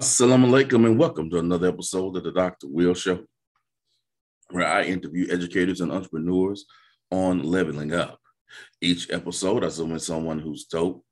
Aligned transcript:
Assalamu 0.00 0.46
alaikum 0.46 0.86
and 0.86 0.98
welcome 0.98 1.28
to 1.28 1.38
another 1.38 1.68
episode 1.68 2.16
of 2.16 2.24
the 2.24 2.32
Dr. 2.32 2.66
Will 2.66 2.94
Show, 2.94 3.24
where 4.50 4.66
I 4.66 4.84
interview 4.84 5.30
educators 5.30 5.82
and 5.82 5.92
entrepreneurs 5.92 6.64
on 7.10 7.42
leveling 7.42 7.92
up. 7.92 8.18
Each 8.80 9.10
episode, 9.10 9.64
I 9.64 9.68
zoom 9.68 9.92
in 9.92 10.00
someone 10.00 10.38
who's 10.38 10.64
dope, 10.64 11.04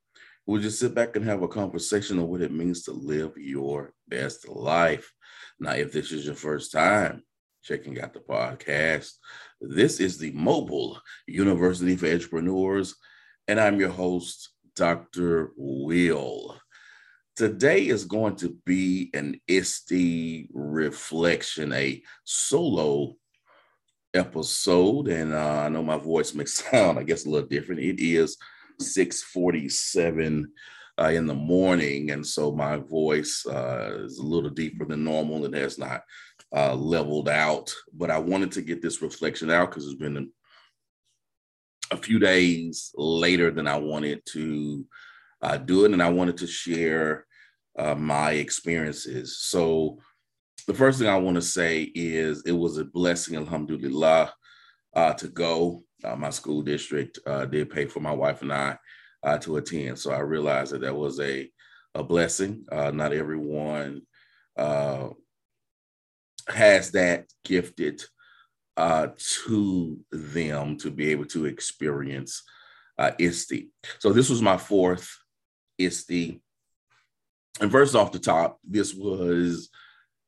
will 0.47 0.63
just 0.63 0.81
sit 0.81 0.95
back 0.95 1.15
and 1.15 1.27
have 1.27 1.43
a 1.43 1.49
conversation 1.49 2.19
on 2.19 2.29
what 2.29 2.41
it 2.41 2.53
means 2.53 2.83
to 2.85 2.93
live 2.93 3.33
your 3.37 3.93
best 4.09 4.49
life. 4.49 5.13
Now, 5.61 5.73
if 5.73 5.93
this 5.93 6.11
is 6.11 6.25
your 6.25 6.35
first 6.35 6.73
time 6.73 7.23
checking 7.63 8.01
out 8.01 8.15
the 8.15 8.21
podcast, 8.21 9.13
this 9.61 10.01
is 10.01 10.17
the 10.17 10.33
Mobile 10.33 10.99
University 11.29 11.97
for 11.97 12.11
Entrepreneurs, 12.11 12.97
and 13.47 13.61
I'm 13.61 13.79
your 13.79 13.91
host, 13.91 14.51
Dr. 14.75 15.53
Will. 15.57 16.60
Today 17.41 17.87
is 17.87 18.05
going 18.05 18.37
to 18.37 18.55
be 18.67 19.09
an 19.15 19.41
ISTE 19.49 20.51
reflection, 20.53 21.73
a 21.73 22.03
solo 22.23 23.15
episode. 24.13 25.09
And 25.09 25.33
uh, 25.33 25.63
I 25.65 25.71
know 25.71 25.83
my 25.83 25.97
voice 25.97 26.35
may 26.35 26.45
sound, 26.45 26.99
I 26.99 27.03
guess, 27.03 27.25
a 27.25 27.31
little 27.31 27.49
different. 27.49 27.81
It 27.81 27.99
is 27.99 28.37
647 28.79 30.53
uh, 31.01 31.05
in 31.05 31.27
the 31.27 31.35
morning. 31.35 32.11
And 32.11 32.27
so 32.27 32.53
my 32.53 32.77
voice 32.77 33.47
uh, 33.47 34.03
is 34.05 34.19
a 34.19 34.23
little 34.23 34.51
deeper 34.51 34.85
than 34.85 35.03
normal 35.03 35.47
and 35.47 35.55
has 35.55 35.79
not 35.79 36.03
uh, 36.55 36.75
leveled 36.75 37.31
out. 37.31 37.73
But 37.95 38.11
I 38.11 38.19
wanted 38.19 38.53
to 38.53 38.61
get 38.61 38.83
this 38.83 39.01
reflection 39.01 39.51
out 39.51 39.71
because 39.71 39.87
it's 39.87 39.95
been 39.95 40.31
a 41.91 41.97
few 41.97 42.19
days 42.19 42.91
later 42.97 43.51
than 43.51 43.67
I 43.67 43.79
wanted 43.79 44.27
to 44.33 44.85
uh, 45.41 45.57
do 45.57 45.87
it. 45.87 45.93
And 45.93 46.03
I 46.03 46.11
wanted 46.11 46.37
to 46.37 46.47
share 46.47 47.25
uh, 47.81 47.95
my 47.95 48.33
experiences. 48.33 49.39
So, 49.39 49.99
the 50.67 50.75
first 50.75 50.99
thing 50.99 51.09
I 51.09 51.17
want 51.17 51.37
to 51.37 51.43
say 51.43 51.91
is 51.95 52.43
it 52.45 52.53
was 52.53 52.77
a 52.77 52.85
blessing, 52.85 53.37
alhamdulillah, 53.37 54.35
uh, 54.95 55.15
to 55.15 55.29
go. 55.29 55.83
Uh, 56.05 56.17
my 56.17 56.31
school 56.31 56.61
district 56.63 57.19
uh, 57.27 57.47
did 57.47 57.71
pay 57.71 57.87
for 57.87 58.01
my 58.01 58.13
wife 58.13 58.43
and 58.43 58.53
I 58.53 58.77
uh, 59.23 59.39
to 59.39 59.57
attend. 59.57 59.99
So, 59.99 60.13
I 60.13 60.19
realized 60.19 60.73
that 60.73 60.83
that 60.83 60.95
was 60.95 61.19
a, 61.21 61.51
a 61.95 62.05
blessing. 62.05 62.67
Not 62.71 63.15
everyone 63.15 64.03
has 66.49 66.91
that 66.91 67.27
gifted 67.45 68.03
to 68.77 70.01
them 70.13 70.77
to 70.77 70.91
be 70.91 71.11
able 71.11 71.27
to 71.27 71.47
experience 71.47 72.43
uh, 72.99 73.13
ISTE. 73.19 73.71
So, 74.01 74.13
this 74.13 74.29
was 74.29 74.43
my 74.43 74.59
fourth 74.59 75.11
ISTE 75.79 76.43
and 77.61 77.71
first 77.71 77.95
off 77.95 78.13
the 78.13 78.19
top, 78.19 78.59
this 78.65 78.95
was 78.95 79.71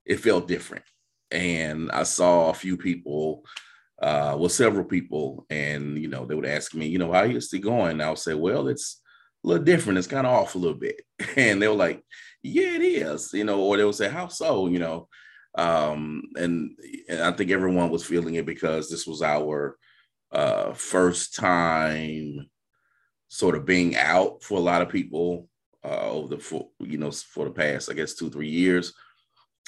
it 0.05 0.21
felt 0.21 0.49
different, 0.49 0.85
and 1.31 1.91
I 1.93 2.03
saw 2.03 2.51
a 2.51 2.55
few 2.55 2.77
people, 2.77 3.45
uh, 4.01 4.37
well, 4.39 4.49
several 4.49 4.85
people, 4.85 5.47
and 5.51 5.99
you 5.99 6.09
know 6.09 6.27
they 6.27 6.35
would 6.35 6.47
ask 6.47 6.75
me, 6.75 6.87
you 6.87 6.99
know, 6.99 7.13
how 7.13 7.25
is 7.25 7.53
it 7.53 7.61
going? 7.61 7.93
And 7.93 8.03
I 8.03 8.09
would 8.09 8.19
say, 8.19 8.35
well, 8.35 8.69
it's 8.69 9.01
a 9.45 9.49
little 9.49 9.65
different. 9.65 9.99
It's 9.99 10.09
kind 10.09 10.27
of 10.27 10.33
off 10.33 10.55
a 10.55 10.59
little 10.59 10.79
bit, 10.79 11.03
and 11.37 11.63
they 11.63 11.69
were 11.69 11.75
like, 11.75 12.03
yeah, 12.43 12.75
it 12.75 12.83
is, 12.83 13.33
you 13.33 13.45
know, 13.45 13.61
or 13.61 13.77
they 13.77 13.85
would 13.85 13.95
say, 13.95 14.09
how 14.09 14.29
so, 14.29 14.67
you 14.67 14.79
know, 14.79 15.09
um, 15.57 16.25
and, 16.37 16.77
and 17.09 17.23
I 17.23 17.33
think 17.33 17.51
everyone 17.51 17.91
was 17.91 18.05
feeling 18.05 18.35
it 18.35 18.47
because 18.47 18.91
this 18.91 19.07
was 19.07 19.23
our 19.23 19.77
uh, 20.33 20.73
first 20.73 21.35
time 21.35 22.49
sort 23.29 23.55
of 23.55 23.65
being 23.65 23.97
out 23.97 24.43
for 24.43 24.59
a 24.59 24.63
lot 24.63 24.83
of 24.83 24.89
people 24.89 25.49
uh, 25.85 26.11
over 26.11 26.37
the 26.37 26.43
for, 26.43 26.69
you 26.81 26.99
know 26.99 27.11
for 27.11 27.47
the 27.47 27.51
past 27.51 27.91
I 27.91 27.95
guess 27.95 28.15
two 28.15 28.31
three 28.31 28.49
years, 28.49 28.93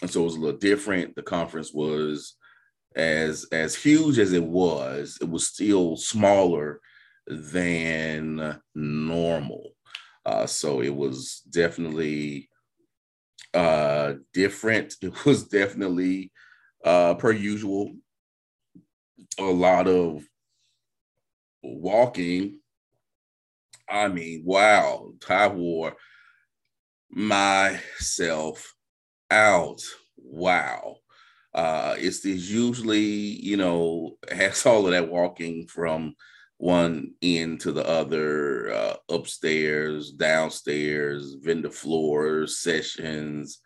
and 0.03 0.11
so 0.11 0.23
it 0.23 0.25
was 0.25 0.37
a 0.37 0.41
little 0.41 0.59
different. 0.59 1.15
The 1.15 1.23
conference 1.23 1.73
was 1.73 2.37
as 2.97 3.47
as 3.53 3.75
huge 3.75 4.19
as 4.19 4.33
it 4.33 4.45
was, 4.45 5.19
it 5.21 5.29
was 5.29 5.47
still 5.49 5.97
smaller 5.97 6.81
than 7.27 8.61
normal. 8.75 9.71
Uh, 10.27 10.47
so 10.47 10.81
it 10.81 10.95
was 10.95 11.43
definitely 11.51 12.49
uh, 13.53 14.15
different. 14.33 14.95
It 15.03 15.25
was 15.25 15.45
definitely 15.49 16.33
uh, 16.85 17.15
per 17.15 17.33
usual 17.33 17.93
a 19.39 19.43
lot 19.45 19.89
of 19.89 20.25
walking 21.63 22.61
I 23.89 24.09
mean, 24.09 24.43
wow, 24.45 25.13
I 25.29 25.49
wore 25.49 25.95
myself 27.11 28.75
out. 29.31 29.81
Wow. 30.17 30.97
Uh, 31.55 31.95
it's 31.99 32.25
usually, 32.25 33.01
you 33.01 33.57
know, 33.57 34.17
has 34.31 34.67
all 34.67 34.87
of 34.87 34.93
that 34.93 35.09
walking 35.09 35.69
from 35.69 36.15
one 36.57 37.13
end 37.23 37.61
to 37.61 37.73
the 37.73 37.87
other, 37.87 38.73
uh, 38.73 38.97
upstairs, 39.09 40.11
downstairs, 40.13 41.37
vendor 41.41 41.71
floors, 41.71 42.59
sessions, 42.59 43.61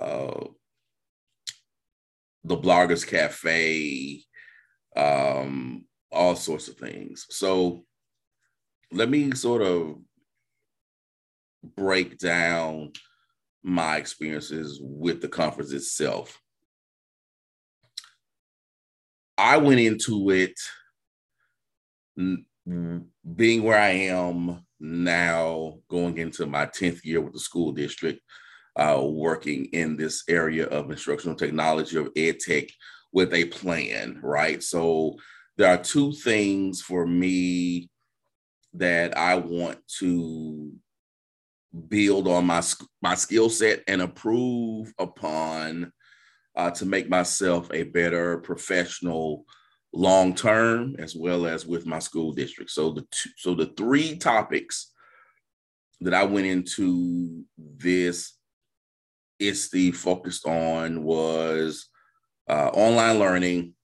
uh, 0.00 0.44
the 2.44 2.56
Bloggers 2.56 3.06
Cafe, 3.06 4.22
um, 4.96 5.86
all 6.12 6.36
sorts 6.36 6.68
of 6.68 6.76
things. 6.76 7.26
So 7.30 7.84
let 8.94 9.10
me 9.10 9.32
sort 9.32 9.62
of 9.62 9.98
break 11.76 12.18
down 12.18 12.92
my 13.62 13.96
experiences 13.96 14.78
with 14.82 15.20
the 15.20 15.28
conference 15.28 15.72
itself. 15.72 16.40
I 19.36 19.56
went 19.56 19.80
into 19.80 20.30
it 20.30 20.54
being 22.16 23.62
where 23.62 23.80
I 23.80 23.90
am 23.90 24.64
now, 24.78 25.78
going 25.88 26.18
into 26.18 26.46
my 26.46 26.66
10th 26.66 27.04
year 27.04 27.20
with 27.20 27.32
the 27.32 27.40
school 27.40 27.72
district, 27.72 28.20
uh, 28.76 29.00
working 29.02 29.66
in 29.66 29.96
this 29.96 30.22
area 30.28 30.66
of 30.66 30.90
instructional 30.90 31.36
technology 31.36 31.96
of 31.96 32.10
ed 32.16 32.38
tech 32.38 32.64
with 33.12 33.32
a 33.32 33.46
plan, 33.46 34.20
right? 34.22 34.62
So 34.62 35.16
there 35.56 35.72
are 35.72 35.82
two 35.82 36.12
things 36.12 36.80
for 36.80 37.06
me 37.06 37.88
that 38.74 39.16
I 39.16 39.36
want 39.36 39.78
to 39.98 40.72
build 41.88 42.28
on 42.28 42.46
my 42.46 42.62
my 43.02 43.14
skill 43.14 43.50
set 43.50 43.82
and 43.88 44.00
improve 44.00 44.92
upon 44.98 45.92
uh, 46.56 46.70
to 46.70 46.86
make 46.86 47.08
myself 47.08 47.68
a 47.72 47.84
better 47.84 48.38
professional 48.38 49.44
long 49.92 50.34
term 50.34 50.96
as 50.98 51.14
well 51.14 51.46
as 51.46 51.66
with 51.66 51.86
my 51.86 51.98
school 51.98 52.32
district. 52.32 52.70
So 52.70 52.92
the 52.92 53.06
two, 53.10 53.30
so 53.36 53.54
the 53.54 53.66
three 53.76 54.16
topics 54.16 54.92
that 56.00 56.14
I 56.14 56.24
went 56.24 56.46
into 56.46 57.44
this 57.56 58.36
ISTE 59.40 59.92
focused 59.92 60.46
on 60.46 61.02
was 61.02 61.88
uh, 62.48 62.68
online 62.68 63.18
learning, 63.18 63.74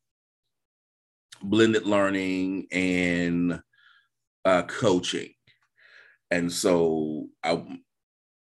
blended 1.42 1.86
learning, 1.86 2.66
and 2.72 3.60
uh, 4.44 4.62
coaching. 4.62 5.30
And 6.30 6.52
so 6.52 7.28
I, 7.42 7.62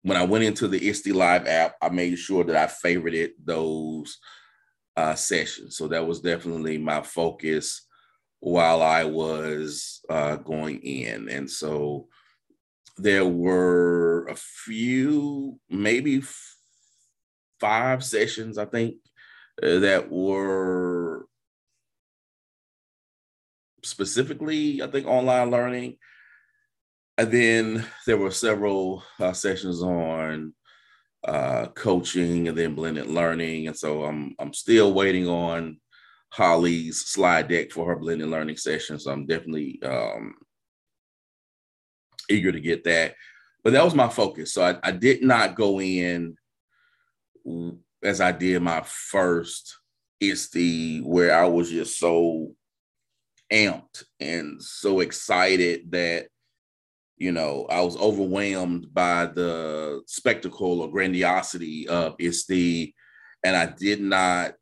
when 0.03 0.17
I 0.17 0.23
went 0.25 0.43
into 0.43 0.67
the 0.67 0.87
ISTE 0.87 1.11
Live 1.11 1.47
app, 1.47 1.75
I 1.81 1.89
made 1.89 2.17
sure 2.17 2.43
that 2.43 2.55
I 2.55 2.67
favorited 2.87 3.31
those 3.43 4.17
uh, 4.97 5.15
sessions. 5.15 5.77
So 5.77 5.87
that 5.87 6.05
was 6.05 6.21
definitely 6.21 6.77
my 6.77 7.01
focus 7.01 7.87
while 8.39 8.81
I 8.81 9.03
was 9.03 10.01
uh, 10.09 10.35
going 10.37 10.79
in. 10.81 11.29
And 11.29 11.49
so 11.49 12.07
there 12.97 13.25
were 13.25 14.27
a 14.27 14.35
few, 14.35 15.59
maybe 15.69 16.17
f- 16.17 16.55
five 17.59 18.03
sessions, 18.03 18.57
I 18.57 18.65
think, 18.65 18.95
uh, 19.61 19.79
that 19.79 20.11
were 20.11 21.27
specifically, 23.91 24.81
I 24.81 24.87
think, 24.87 25.05
online 25.05 25.51
learning. 25.51 25.97
And 27.17 27.31
then 27.31 27.85
there 28.07 28.17
were 28.17 28.31
several 28.31 29.03
uh, 29.19 29.33
sessions 29.33 29.83
on 29.83 30.53
uh, 31.27 31.67
coaching 31.75 32.47
and 32.47 32.57
then 32.57 32.73
blended 32.73 33.07
learning. 33.07 33.67
And 33.67 33.77
so 33.77 34.03
I'm 34.05 34.33
I'm 34.39 34.53
still 34.53 34.93
waiting 34.93 35.27
on 35.27 35.79
Holly's 36.29 37.05
slide 37.05 37.49
deck 37.49 37.71
for 37.71 37.85
her 37.85 37.97
blended 37.97 38.29
learning 38.29 38.57
session. 38.57 38.97
So 38.97 39.11
I'm 39.11 39.27
definitely 39.27 39.79
um, 39.83 40.33
eager 42.29 42.51
to 42.51 42.59
get 42.59 42.85
that. 42.85 43.15
But 43.63 43.73
that 43.73 43.83
was 43.83 43.93
my 43.93 44.09
focus. 44.09 44.53
So 44.53 44.63
I, 44.63 44.77
I 44.81 44.91
did 44.91 45.21
not 45.21 45.55
go 45.55 45.79
in 45.79 46.35
as 48.01 48.21
I 48.21 48.31
did 48.31 48.61
my 48.61 48.81
first 48.83 49.77
ISTE 50.19 51.01
where 51.03 51.35
I 51.35 51.45
was 51.45 51.69
just 51.69 51.99
so 51.99 52.55
amped 53.51 54.03
and 54.19 54.61
so 54.61 55.01
excited 55.01 55.91
that 55.91 56.27
you 57.17 57.31
know, 57.31 57.67
I 57.69 57.81
was 57.81 57.95
overwhelmed 57.97 58.91
by 58.91 59.27
the 59.27 60.01
spectacle 60.07 60.81
or 60.81 60.89
grandiosity 60.89 61.87
of 61.87 62.15
it's 62.17 62.47
the 62.47 62.91
and 63.43 63.55
I 63.55 63.67
did 63.67 64.01
not 64.01 64.53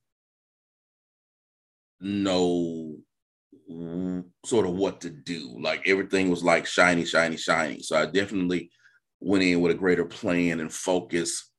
know 2.01 2.97
sort 4.45 4.65
of 4.65 4.73
what 4.73 4.99
to 5.01 5.09
do. 5.09 5.57
Like 5.61 5.87
everything 5.87 6.29
was 6.29 6.43
like 6.43 6.65
shiny, 6.65 7.05
shiny, 7.05 7.37
shiny. 7.37 7.81
So 7.81 7.97
I 7.97 8.07
definitely 8.07 8.71
went 9.21 9.43
in 9.43 9.61
with 9.61 9.71
a 9.71 9.75
greater 9.75 10.05
plan 10.05 10.59
and 10.59 10.73
focus 10.73 11.49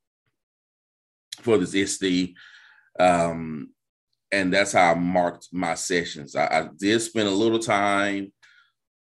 for 1.41 1.57
this 1.57 1.75
ISTE. 1.75 2.35
Um, 2.99 3.71
and 4.33 4.53
that's 4.53 4.73
how 4.73 4.93
I 4.93 4.95
marked 4.95 5.49
my 5.53 5.75
sessions. 5.75 6.37
I, 6.37 6.47
I 6.47 6.69
did 6.79 7.01
spend 7.01 7.29
a 7.29 7.33
little 7.33 7.59
time 7.59 8.33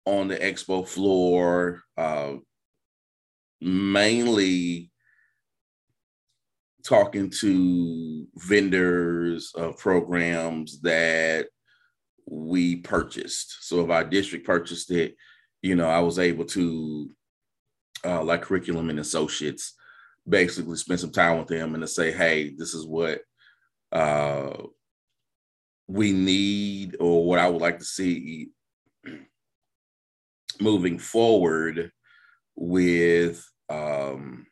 on 0.05 0.29
the 0.29 0.37
expo 0.37 0.87
floor, 0.87 1.82
uh, 1.97 2.35
mainly 3.61 4.91
talking 6.85 7.31
to 7.41 8.26
vendors 8.37 9.53
of 9.55 9.79
programs 9.79 10.81
that 10.82 11.47
we 12.27 12.77
purchased. 12.77 13.67
So 13.67 13.82
if 13.82 13.91
our 13.91 14.05
district 14.05 14.47
purchased 14.47 14.91
it, 14.91 15.17
you 15.62 15.75
know, 15.75 15.88
I 15.88 16.00
was 16.00 16.19
able 16.19 16.44
to, 16.47 17.11
uh, 18.05 18.23
like 18.23 18.43
curriculum 18.43 18.91
and 18.91 19.00
associates, 19.00 19.75
basically 20.29 20.77
spend 20.77 21.00
some 21.00 21.12
time 21.12 21.38
with 21.38 21.49
them 21.49 21.75
and 21.75 21.82
to 21.82 21.88
say, 21.88 22.12
hey, 22.12 22.55
this 22.56 22.75
is 22.75 22.87
what 22.87 23.23
uh, 23.93 24.53
we 25.86 26.12
need 26.12 26.96
or 27.00 27.26
what 27.26 27.38
I 27.38 27.48
would 27.48 27.60
like 27.60 27.78
to 27.78 27.84
see 27.84 28.48
moving 30.60 30.98
forward 30.98 31.90
with 32.56 33.44
um, 33.69 34.46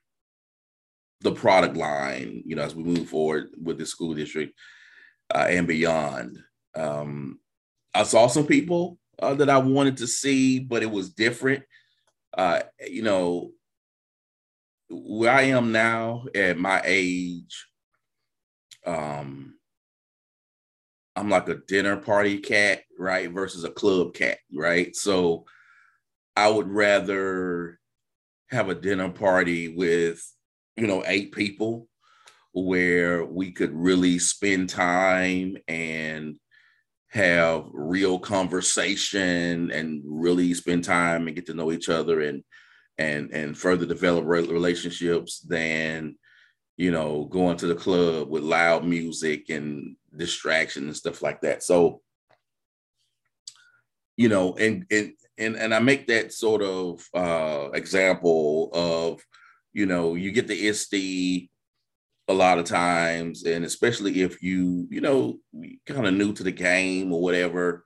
the 1.20 1.32
product 1.32 1.76
line, 1.76 2.43
you 2.44 2.56
know, 2.56 2.62
as 2.62 2.75
we 2.75 2.82
move 2.82 3.08
forward 3.08 3.50
with 3.61 3.79
the 3.79 3.87
school 3.87 4.14
district 4.14 4.55
uh, 5.34 5.46
and 5.49 5.67
beyond. 5.67 6.38
Um, 6.75 7.38
I 7.94 8.02
saw 8.02 8.26
some 8.26 8.46
people 8.46 8.99
uh, 9.20 9.34
that 9.34 9.50
I 9.50 9.58
wanted 9.58 9.99
to 9.99 10.06
see, 10.06 10.58
but 10.58 10.82
it 10.82 10.90
was 10.90 11.11
different. 11.11 11.62
Uh, 12.37 12.62
you 12.87 13.02
know, 13.02 13.52
where 14.88 15.32
I 15.32 15.43
am 15.43 15.73
now 15.73 16.25
at 16.34 16.58
my 16.58 16.82
age, 16.84 17.67
um, 18.87 19.55
I'm 21.14 21.29
like 21.29 21.49
a 21.49 21.61
dinner 21.67 21.97
party 21.97 22.38
cat, 22.38 22.82
right? 22.99 23.31
Versus 23.31 23.64
a 23.64 23.70
club 23.70 24.14
cat, 24.14 24.38
right? 24.55 24.94
So 24.97 25.44
I 26.37 26.49
would 26.49 26.69
rather 26.69 27.79
have 28.50 28.69
a 28.69 28.75
dinner 28.75 29.11
party 29.11 29.69
with, 29.69 30.23
you 30.76 30.87
know, 30.87 31.03
eight 31.06 31.32
people 31.32 31.88
where 32.53 33.25
we 33.25 33.50
could 33.53 33.73
really 33.73 34.19
spend 34.19 34.69
time 34.69 35.56
and 35.69 36.37
have 37.09 37.67
real 37.73 38.19
conversation 38.19 39.70
and 39.70 40.03
really 40.05 40.55
spend 40.55 40.85
time 40.85 41.26
and 41.26 41.37
get 41.37 41.47
to 41.47 41.55
know 41.55 41.73
each 41.73 41.88
other 41.91 42.20
and 42.20 42.43
and 42.99 43.31
and 43.32 43.56
further 43.56 43.87
develop 43.87 44.25
relationships 44.25 45.41
than 45.41 46.15
you 46.76 46.91
know 46.91 47.25
going 47.26 47.56
to 47.56 47.67
the 47.67 47.75
club 47.75 48.29
with 48.29 48.43
loud 48.43 48.85
music 48.85 49.50
and 49.50 49.97
distraction 50.17 50.85
and 50.85 50.97
stuff 50.97 51.23
like 51.23 51.41
that 51.41 51.62
so 51.62 52.00
you 54.17 54.29
know 54.29 54.55
and 54.56 54.85
and 54.91 55.12
and, 55.38 55.56
and 55.56 55.75
i 55.75 55.79
make 55.79 56.06
that 56.06 56.32
sort 56.32 56.62
of 56.62 57.05
uh 57.14 57.70
example 57.73 58.70
of 58.73 59.20
you 59.73 59.87
know 59.87 60.14
you 60.14 60.32
get 60.32 60.47
the 60.47 60.69
ISTE 60.69 61.49
a 62.29 62.35
lot 62.35 62.59
of 62.59 62.64
times, 62.64 63.44
and 63.44 63.64
especially 63.64 64.23
if 64.23 64.43
you, 64.43 64.87
you 64.91 65.00
know, 65.00 65.38
kind 65.87 66.06
of 66.06 66.15
new 66.15 66.32
to 66.32 66.43
the 66.43 66.53
game 66.53 67.12
or 67.12 67.20
whatever, 67.20 67.85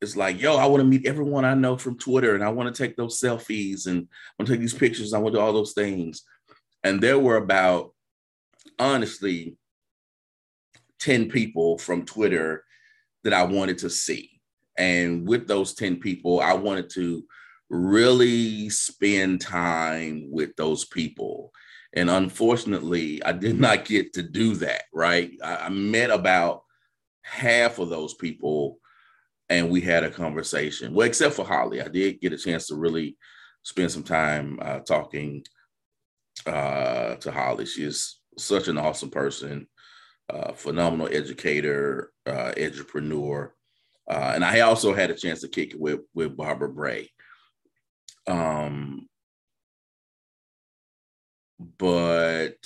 it's 0.00 0.16
like, 0.16 0.40
yo, 0.40 0.56
I 0.56 0.66
want 0.66 0.80
to 0.80 0.86
meet 0.88 1.06
everyone 1.06 1.44
I 1.44 1.54
know 1.54 1.76
from 1.76 1.98
Twitter, 1.98 2.34
and 2.34 2.42
I 2.42 2.48
want 2.48 2.74
to 2.74 2.82
take 2.82 2.96
those 2.96 3.20
selfies, 3.20 3.86
and 3.86 4.00
I 4.00 4.32
want 4.38 4.46
to 4.48 4.52
take 4.54 4.60
these 4.60 4.74
pictures, 4.74 5.14
I 5.14 5.18
want 5.18 5.34
to 5.34 5.38
do 5.38 5.44
all 5.44 5.52
those 5.52 5.74
things. 5.74 6.22
And 6.82 7.00
there 7.00 7.18
were 7.18 7.36
about, 7.36 7.94
honestly, 8.78 9.56
10 11.02 11.28
people 11.28 11.78
from 11.78 12.04
Twitter 12.04 12.64
that 13.24 13.32
I 13.32 13.44
wanted 13.44 13.78
to 13.78 13.90
see. 13.90 14.40
And 14.78 15.28
with 15.28 15.46
those 15.46 15.74
10 15.74 15.96
people, 15.96 16.40
I 16.40 16.54
wanted 16.54 16.90
to 16.90 17.24
really 17.70 18.68
spend 18.70 19.40
time 19.40 20.30
with 20.30 20.56
those 20.56 20.84
people 20.86 21.52
and 21.94 22.08
unfortunately, 22.08 23.22
I 23.22 23.32
did 23.32 23.60
not 23.60 23.84
get 23.84 24.14
to 24.14 24.22
do 24.22 24.54
that, 24.56 24.84
right? 24.92 25.30
I, 25.44 25.68
met 25.68 26.10
about 26.10 26.62
half 27.22 27.78
of 27.78 27.90
those 27.90 28.14
people 28.14 28.78
and 29.50 29.68
we 29.68 29.82
had 29.82 30.02
a 30.02 30.10
conversation. 30.10 30.94
Well, 30.94 31.06
except 31.06 31.34
for 31.34 31.44
Holly, 31.44 31.82
I 31.82 31.88
did 31.88 32.20
get 32.20 32.32
a 32.32 32.38
chance 32.38 32.68
to 32.68 32.76
really 32.76 33.18
spend 33.62 33.90
some 33.90 34.02
time 34.02 34.58
uh, 34.62 34.80
talking 34.80 35.44
uh, 36.46 37.16
to 37.16 37.30
Holly. 37.30 37.66
She 37.66 37.84
is 37.84 38.20
such 38.38 38.68
an 38.68 38.78
awesome 38.78 39.10
person, 39.10 39.66
phenomenal 40.54 41.08
educator, 41.10 42.12
uh, 42.26 42.52
entrepreneur. 42.58 43.54
Uh, 44.10 44.32
and 44.34 44.44
I 44.44 44.60
also 44.60 44.94
had 44.94 45.10
a 45.10 45.14
chance 45.14 45.40
to 45.40 45.48
kick 45.48 45.74
it 45.74 45.80
with, 45.80 46.00
with 46.14 46.36
Barbara 46.36 46.68
Bray. 46.68 47.10
Um, 48.26 49.08
but 51.78 52.56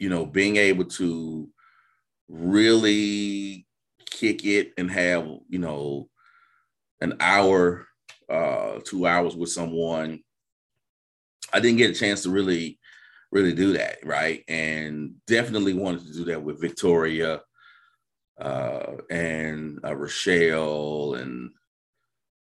you 0.00 0.08
know 0.08 0.26
being 0.26 0.56
able 0.56 0.86
to 0.86 1.48
really 2.28 3.66
kick 4.06 4.44
it 4.44 4.72
and 4.76 4.90
have 4.90 5.28
you 5.48 5.58
know 5.58 6.08
an 7.00 7.16
hour 7.20 7.86
uh 8.28 8.80
two 8.84 9.06
hours 9.06 9.36
with 9.36 9.50
someone 9.50 10.20
i 11.52 11.60
didn't 11.60 11.78
get 11.78 11.90
a 11.90 11.94
chance 11.94 12.22
to 12.22 12.30
really 12.30 12.79
really 13.32 13.52
do 13.52 13.72
that 13.72 13.98
right 14.04 14.44
and 14.48 15.14
definitely 15.26 15.74
wanted 15.74 16.04
to 16.04 16.12
do 16.12 16.24
that 16.24 16.42
with 16.42 16.60
victoria 16.60 17.40
uh 18.40 18.92
and 19.10 19.78
uh, 19.84 19.94
rochelle 19.94 21.14
and 21.14 21.50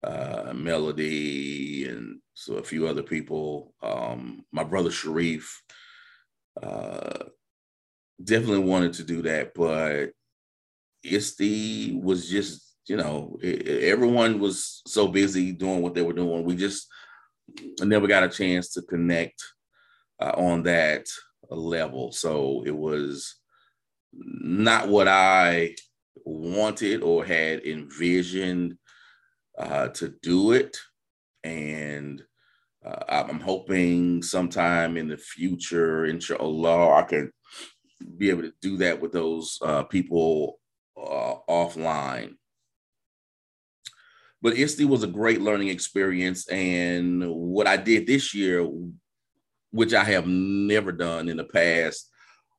uh, 0.03 0.53
Melody, 0.55 1.87
and 1.87 2.19
so 2.33 2.55
a 2.55 2.63
few 2.63 2.87
other 2.87 3.03
people. 3.03 3.73
Um, 3.81 4.45
my 4.51 4.63
brother 4.63 4.91
Sharif 4.91 5.61
uh, 6.61 7.25
definitely 8.23 8.63
wanted 8.63 8.93
to 8.93 9.03
do 9.03 9.21
that, 9.23 9.53
but 9.53 10.11
ISTE 11.03 11.99
was 12.01 12.29
just, 12.29 12.75
you 12.87 12.95
know, 12.95 13.37
it, 13.41 13.83
everyone 13.83 14.39
was 14.39 14.81
so 14.87 15.07
busy 15.07 15.51
doing 15.51 15.81
what 15.81 15.93
they 15.93 16.01
were 16.01 16.13
doing. 16.13 16.43
We 16.43 16.55
just 16.55 16.87
never 17.81 18.07
got 18.07 18.23
a 18.23 18.29
chance 18.29 18.69
to 18.73 18.81
connect 18.83 19.43
uh, 20.19 20.33
on 20.35 20.63
that 20.63 21.07
level. 21.49 22.11
So 22.11 22.63
it 22.65 22.75
was 22.75 23.35
not 24.13 24.87
what 24.87 25.07
I 25.07 25.75
wanted 26.25 27.01
or 27.01 27.23
had 27.23 27.65
envisioned 27.65 28.77
uh, 29.57 29.89
to 29.89 30.13
do 30.21 30.51
it. 30.51 30.77
And 31.43 32.23
uh, 32.85 33.03
I'm 33.09 33.39
hoping 33.39 34.21
sometime 34.23 34.97
in 34.97 35.07
the 35.07 35.17
future, 35.17 36.05
inshallah, 36.05 36.93
I 36.93 37.01
can 37.03 37.31
be 38.17 38.29
able 38.29 38.43
to 38.43 38.53
do 38.61 38.77
that 38.77 39.01
with 39.01 39.11
those 39.11 39.57
uh, 39.61 39.83
people 39.83 40.59
uh, 40.95 41.35
offline. 41.49 42.35
But 44.41 44.53
ISTE 44.53 44.85
was 44.85 45.03
a 45.03 45.07
great 45.07 45.41
learning 45.41 45.69
experience. 45.69 46.47
And 46.47 47.27
what 47.27 47.67
I 47.67 47.77
did 47.77 48.05
this 48.05 48.35
year, 48.35 48.67
which 49.71 49.93
I 49.93 50.03
have 50.03 50.27
never 50.27 50.91
done 50.91 51.29
in 51.29 51.37
the 51.37 51.43
past, 51.43 52.09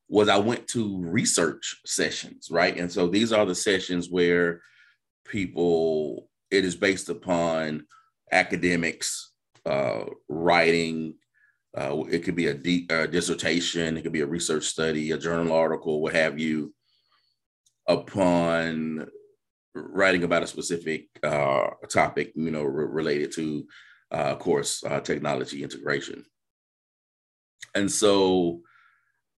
was 0.07 0.29
I 0.29 0.37
went 0.37 0.67
to 0.69 0.99
research 1.01 1.81
sessions, 1.85 2.49
right? 2.49 2.75
And 2.77 2.91
so 2.91 3.07
these 3.07 3.31
are 3.31 3.45
the 3.45 3.55
sessions 3.55 4.09
where 4.09 4.61
people 5.25 6.29
it 6.51 6.65
is 6.65 6.75
based 6.75 7.09
upon 7.09 7.85
academics, 8.31 9.31
uh, 9.65 10.05
writing. 10.27 11.15
Uh, 11.77 12.03
it 12.09 12.23
could 12.23 12.35
be 12.35 12.47
a, 12.47 12.53
de- 12.53 12.87
a 12.89 13.07
dissertation, 13.07 13.95
it 13.95 14.01
could 14.01 14.11
be 14.11 14.21
a 14.21 14.27
research 14.27 14.65
study, 14.65 15.11
a 15.11 15.17
journal 15.17 15.53
article, 15.53 16.01
what 16.01 16.13
have 16.13 16.39
you, 16.39 16.73
upon 17.87 19.07
writing 19.75 20.23
about 20.23 20.41
a 20.41 20.47
specific 20.47 21.07
uh, 21.21 21.67
topic, 21.87 22.31
you 22.35 22.49
know, 22.49 22.63
re- 22.63 22.87
related 22.89 23.31
to, 23.33 23.67
uh, 24.11 24.33
of 24.33 24.39
course, 24.39 24.83
uh, 24.83 24.99
technology 24.99 25.61
integration. 25.61 26.25
And 27.75 27.91
so 27.91 28.61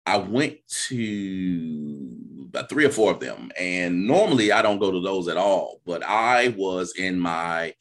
I 0.05 0.17
went 0.17 0.57
to 0.87 2.15
about 2.47 2.69
three 2.69 2.85
or 2.85 2.89
four 2.89 3.11
of 3.11 3.19
them, 3.19 3.51
and 3.57 4.07
normally 4.07 4.51
I 4.51 4.61
don't 4.61 4.79
go 4.79 4.91
to 4.91 5.01
those 5.01 5.27
at 5.27 5.37
all, 5.37 5.81
but 5.85 6.03
I 6.03 6.49
was 6.57 6.93
in 6.97 7.19
my 7.19 7.73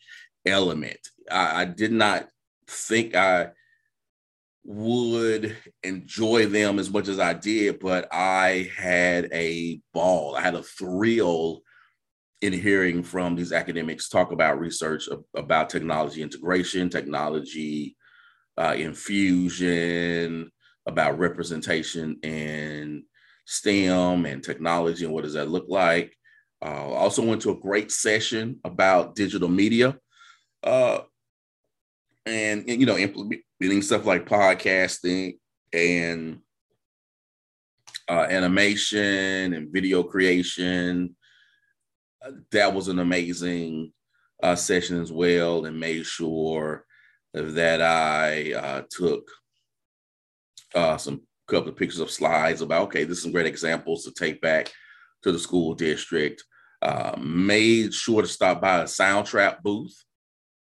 element. 0.45 0.99
I, 1.31 1.63
I 1.63 1.65
did 1.65 1.93
not 1.93 2.29
think 2.67 3.15
I 3.15 3.51
would 4.65 5.57
enjoy 5.83 6.47
them 6.47 6.79
as 6.79 6.91
much 6.91 7.09
as 7.09 7.19
I 7.19 7.33
did, 7.33 7.81
but 7.81 8.07
I 8.13 8.71
had 8.77 9.31
a 9.33 9.81
ball. 9.95 10.37
I 10.37 10.43
had 10.43 10.55
a 10.55 10.63
thrill 10.63 11.63
in 12.43 12.53
hearing 12.53 13.03
from 13.03 13.35
these 13.35 13.53
academics 13.53 14.09
talk 14.09 14.31
about 14.31 14.61
research 14.61 15.09
about 15.35 15.71
technology 15.71 16.23
integration, 16.23 16.91
technology 16.91 17.97
uh, 18.59 18.75
infusion, 18.77 20.51
about 20.87 21.19
representation 21.19 22.19
in 22.23 23.05
STEM 23.45 24.27
and 24.27 24.43
technology 24.43 25.05
and 25.05 25.13
what 25.13 25.25
does 25.25 25.35
that 25.35 25.51
look 25.51 25.67
like. 25.69 26.15
Uh, 26.65 26.89
also 26.89 27.25
went 27.25 27.43
to 27.43 27.51
a 27.51 27.61
great 27.61 27.93
session 27.93 28.59
about 28.65 29.15
digital 29.15 29.49
media. 29.49 29.97
Uh, 30.63 31.01
and, 32.27 32.69
and, 32.69 32.81
you 32.81 32.87
know, 32.87 32.97
implementing 32.97 33.83
stuff 33.83 34.05
like 34.05 34.27
podcasting 34.27 35.39
and 35.73 36.39
uh, 38.09 38.27
animation 38.29 39.53
and 39.53 39.73
video 39.73 40.03
creation. 40.03 41.15
That 42.51 42.75
was 42.75 42.89
an 42.89 42.99
amazing 42.99 43.93
uh, 44.43 44.57
session 44.57 45.01
as 45.01 45.13
well, 45.13 45.65
and 45.65 45.79
made 45.79 46.05
sure 46.05 46.85
that 47.35 47.83
I 47.83 48.53
uh, 48.53 48.83
took 48.91 49.29
uh, 50.75 50.97
some 50.97 51.23
couple 51.49 51.71
of 51.71 51.77
pictures 51.77 52.01
of 52.01 52.11
slides 52.11 52.61
about 52.61 52.85
okay, 52.85 53.05
this 53.05 53.19
is 53.19 53.23
some 53.23 53.33
great 53.33 53.47
examples 53.47 54.05
to 54.05 54.13
take 54.13 54.41
back 54.41 54.71
to 55.23 55.33
the 55.33 55.39
school 55.39 55.75
district. 55.75 56.45
Uh, 56.81 57.17
made 57.19 57.93
sure 57.93 58.23
to 58.23 58.29
stop 58.29 58.61
by 58.61 58.81
a 58.81 58.85
Soundtrap 58.85 59.63
booth 59.63 60.05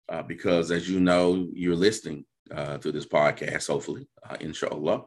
uh, 0.08 0.22
because, 0.22 0.70
as 0.70 0.88
you 0.88 0.98
know, 0.98 1.46
you're 1.52 1.76
listening 1.76 2.24
uh, 2.50 2.78
to 2.78 2.90
this 2.90 3.06
podcast. 3.06 3.66
Hopefully, 3.66 4.08
uh, 4.28 4.36
inshallah, 4.40 5.04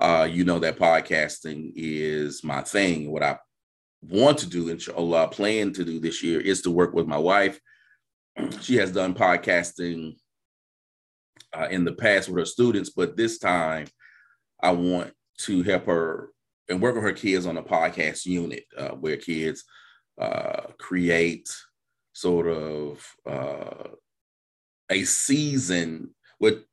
uh, 0.00 0.28
you 0.30 0.44
know 0.44 0.60
that 0.60 0.78
podcasting 0.78 1.72
is 1.74 2.44
my 2.44 2.62
thing. 2.62 3.10
What 3.10 3.24
I 3.24 3.38
want 4.02 4.38
to 4.38 4.46
do, 4.48 4.68
inshallah, 4.68 5.28
plan 5.28 5.72
to 5.72 5.84
do 5.84 5.98
this 5.98 6.22
year 6.22 6.40
is 6.40 6.62
to 6.62 6.70
work 6.70 6.94
with 6.94 7.06
my 7.06 7.18
wife. 7.18 7.60
She 8.60 8.76
has 8.76 8.92
done 8.92 9.14
podcasting 9.14 10.16
uh, 11.56 11.68
in 11.70 11.84
the 11.84 11.92
past 11.92 12.28
with 12.28 12.38
her 12.38 12.44
students, 12.44 12.90
but 12.90 13.16
this 13.16 13.38
time 13.38 13.86
I 14.60 14.72
want 14.72 15.12
to 15.38 15.62
help 15.62 15.86
her 15.86 16.30
and 16.68 16.80
work 16.80 16.94
with 16.94 17.04
her 17.04 17.12
kids 17.12 17.46
on 17.46 17.56
a 17.56 17.62
podcast 17.62 18.26
unit 18.26 18.64
uh, 18.76 18.90
where 18.90 19.16
kids 19.16 19.64
uh, 20.20 20.62
create 20.78 21.48
sort 22.12 22.46
of 22.48 23.06
uh, 23.28 23.88
a 24.90 25.04
season 25.04 26.14
with 26.40 26.64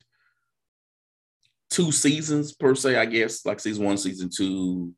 two 1.70 1.92
seasons 1.92 2.54
per 2.54 2.76
se, 2.76 2.96
I 2.96 3.06
guess, 3.06 3.46
like 3.46 3.60
season 3.60 3.86
one, 3.86 3.98
season 3.98 4.30
two, 4.36 4.94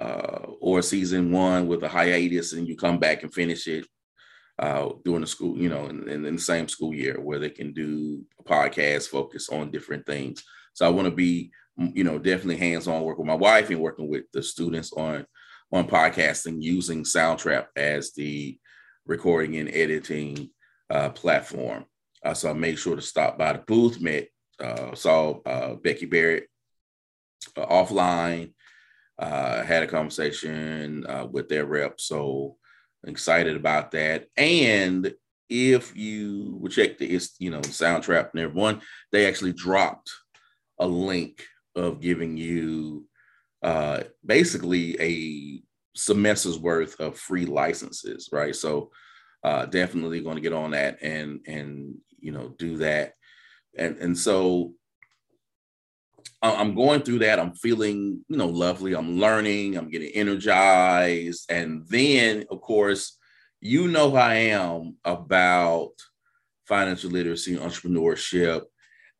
uh, 0.00 0.46
or 0.60 0.80
season 0.82 1.32
one 1.32 1.66
with 1.66 1.82
a 1.82 1.88
hiatus, 1.88 2.52
and 2.52 2.66
you 2.66 2.76
come 2.76 2.98
back 2.98 3.22
and 3.22 3.34
finish 3.34 3.66
it 3.66 3.86
uh, 4.58 4.90
during 5.04 5.20
the 5.20 5.26
school, 5.26 5.56
you 5.56 5.68
know, 5.68 5.86
in, 5.86 6.08
in, 6.08 6.22
the 6.22 6.38
same 6.38 6.68
school 6.68 6.92
year 6.92 7.20
where 7.20 7.38
they 7.38 7.50
can 7.50 7.72
do 7.72 8.24
a 8.40 8.42
podcast 8.42 9.08
focus 9.08 9.48
on 9.50 9.70
different 9.70 10.04
things. 10.04 10.42
So 10.74 10.84
I 10.84 10.88
want 10.88 11.06
to 11.06 11.14
be, 11.14 11.52
you 11.76 12.02
know, 12.02 12.18
definitely 12.18 12.56
hands-on 12.56 13.02
work 13.02 13.18
with 13.18 13.26
my 13.26 13.34
wife 13.34 13.70
and 13.70 13.80
working 13.80 14.08
with 14.08 14.24
the 14.32 14.42
students 14.42 14.92
on 14.92 15.24
on 15.70 15.86
podcasting 15.86 16.62
using 16.62 17.04
Soundtrap 17.04 17.66
as 17.76 18.12
the 18.14 18.58
recording 19.06 19.56
and 19.56 19.68
editing 19.68 20.50
uh, 20.90 21.10
platform. 21.10 21.84
Uh, 22.24 22.34
so 22.34 22.50
I 22.50 22.54
made 22.54 22.78
sure 22.78 22.96
to 22.96 23.02
stop 23.02 23.38
by 23.38 23.52
the 23.52 23.58
booth, 23.60 24.00
met, 24.00 24.28
uh, 24.60 24.94
saw 24.94 25.40
uh, 25.42 25.74
Becky 25.74 26.06
Barrett 26.06 26.48
uh, 27.56 27.66
offline, 27.66 28.54
had 29.18 29.82
a 29.82 29.86
conversation 29.86 31.04
with 31.30 31.48
their 31.48 31.66
rep. 31.66 32.00
So 32.00 32.56
excited 33.06 33.56
about 33.56 33.92
that. 33.92 34.26
And 34.36 35.14
if 35.48 35.96
you 35.96 36.66
check 36.70 36.98
the 36.98 37.06
you 37.38 37.50
know 37.50 37.60
Soundtrap 37.60 38.30
and 38.32 38.40
everyone, 38.40 38.80
they 39.12 39.26
actually 39.26 39.52
dropped 39.52 40.10
a 40.78 40.86
link 40.86 41.44
of 41.74 42.00
giving 42.00 42.36
you 42.36 43.06
uh, 43.62 44.02
basically 44.24 44.96
a 45.00 45.62
semester's 45.96 46.58
worth 46.58 47.00
of 47.00 47.18
free 47.18 47.46
licenses, 47.46 48.28
right? 48.32 48.54
So 48.54 48.90
uh, 49.42 49.66
definitely 49.66 50.20
going 50.20 50.36
to 50.36 50.42
get 50.42 50.52
on 50.52 50.72
that 50.72 51.02
and 51.02 51.40
and 51.46 51.96
you 52.18 52.32
know 52.32 52.54
do 52.58 52.76
that, 52.78 53.14
and 53.76 53.96
and 53.98 54.16
so 54.16 54.74
I'm 56.40 56.74
going 56.74 57.02
through 57.02 57.20
that. 57.20 57.40
I'm 57.40 57.52
feeling, 57.52 58.24
you 58.28 58.36
know, 58.36 58.46
lovely. 58.46 58.94
I'm 58.94 59.18
learning. 59.18 59.76
I'm 59.76 59.90
getting 59.90 60.10
energized. 60.10 61.50
And 61.50 61.84
then, 61.88 62.44
of 62.50 62.60
course, 62.60 63.18
you 63.60 63.88
know 63.88 64.14
I 64.14 64.34
am 64.34 64.96
about 65.04 65.90
financial 66.66 67.10
literacy, 67.10 67.56
entrepreneurship. 67.56 68.62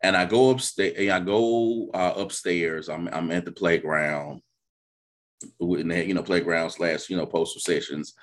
And 0.00 0.16
I 0.16 0.26
go 0.26 0.50
upstairs. 0.50 1.10
I 1.10 1.18
go 1.18 1.90
uh, 1.92 2.14
upstairs. 2.16 2.88
I'm 2.88 3.08
I'm 3.08 3.32
at 3.32 3.44
the 3.44 3.50
playground, 3.50 4.42
in 5.58 5.88
the, 5.88 6.06
you 6.06 6.14
know, 6.14 6.22
playground 6.22 6.70
slash 6.70 7.10
you 7.10 7.16
know 7.16 7.26
postal 7.26 7.60
sessions, 7.60 8.14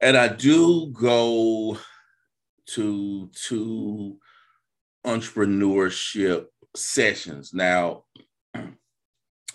and 0.00 0.16
I 0.16 0.28
do 0.28 0.92
go 0.92 1.78
to 2.74 3.28
to 3.48 4.18
entrepreneurship 5.04 6.46
sessions. 6.76 7.52
Now, 7.52 8.04
I 8.54 8.66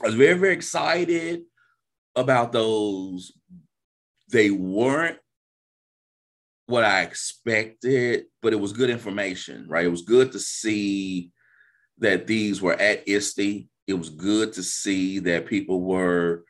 was 0.02 0.16
very, 0.16 0.38
very 0.38 0.54
excited 0.54 1.44
about 2.16 2.52
those. 2.52 3.32
They 4.30 4.50
weren't 4.50 5.18
what 6.66 6.84
I 6.84 7.02
expected, 7.02 8.26
but 8.42 8.54
it 8.54 8.60
was 8.60 8.74
good 8.74 8.90
information, 8.90 9.68
right? 9.68 9.86
It 9.86 9.90
was 9.90 10.02
good 10.02 10.32
to 10.32 10.40
see 10.40 11.32
that 12.00 12.28
these 12.28 12.62
were 12.62 12.74
at 12.74 13.08
ISTE. 13.08 13.68
It 13.88 13.94
was 13.94 14.10
good 14.10 14.54
to 14.54 14.64
see 14.64 15.20
that 15.20 15.46
people 15.46 15.82
were 15.82 16.44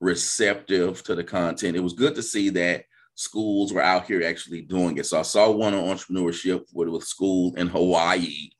receptive 0.00 1.02
to 1.04 1.14
the 1.14 1.24
content. 1.24 1.76
It 1.76 1.80
was 1.80 1.94
good 1.94 2.14
to 2.16 2.22
see 2.22 2.50
that 2.50 2.84
schools 3.14 3.72
were 3.72 3.82
out 3.82 4.06
here 4.06 4.22
actually 4.24 4.62
doing 4.62 4.98
it. 4.98 5.06
So 5.06 5.18
I 5.18 5.22
saw 5.22 5.50
one 5.50 5.74
on 5.74 5.84
entrepreneurship 5.84 6.64
with, 6.72 6.88
with 6.88 7.04
school 7.04 7.54
in 7.56 7.68
Hawaii 7.68 8.50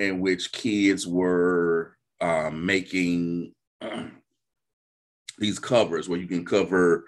in 0.00 0.18
which 0.18 0.50
kids 0.50 1.06
were 1.06 1.96
um, 2.22 2.64
making 2.64 3.52
these 5.38 5.58
covers 5.58 6.08
where 6.08 6.18
you 6.18 6.26
can 6.26 6.44
cover 6.44 7.04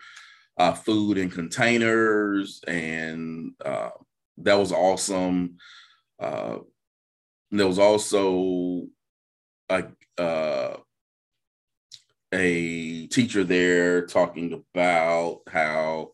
uh, 0.58 0.74
food 0.74 1.16
in 1.16 1.30
containers, 1.30 2.60
and 2.68 3.52
uh, 3.64 3.88
that 4.36 4.58
was 4.58 4.72
awesome. 4.72 5.56
Uh, 6.20 6.58
there 7.50 7.66
was 7.66 7.78
also 7.78 8.86
a 9.70 9.84
uh, 10.18 10.76
a 12.34 13.06
teacher 13.06 13.44
there 13.44 14.06
talking 14.06 14.52
about 14.52 15.40
how 15.48 16.12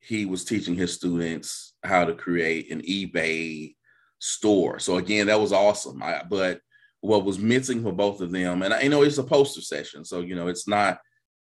he 0.00 0.24
was 0.24 0.44
teaching 0.44 0.74
his 0.74 0.94
students 0.94 1.74
how 1.82 2.04
to 2.04 2.14
create 2.14 2.70
an 2.70 2.80
eBay 2.82 3.74
store. 4.18 4.78
So 4.78 4.96
again, 4.96 5.26
that 5.26 5.40
was 5.40 5.52
awesome. 5.52 6.02
I, 6.02 6.22
but 6.28 6.60
what 7.00 7.24
was 7.24 7.38
missing 7.38 7.82
for 7.82 7.92
both 7.92 8.20
of 8.20 8.32
them, 8.32 8.62
and 8.62 8.74
I 8.74 8.82
you 8.82 8.88
know 8.88 9.02
it's 9.02 9.18
a 9.18 9.24
poster 9.24 9.60
session, 9.60 10.04
so 10.04 10.20
you 10.20 10.34
know 10.34 10.48
it's 10.48 10.68
not 10.68 10.98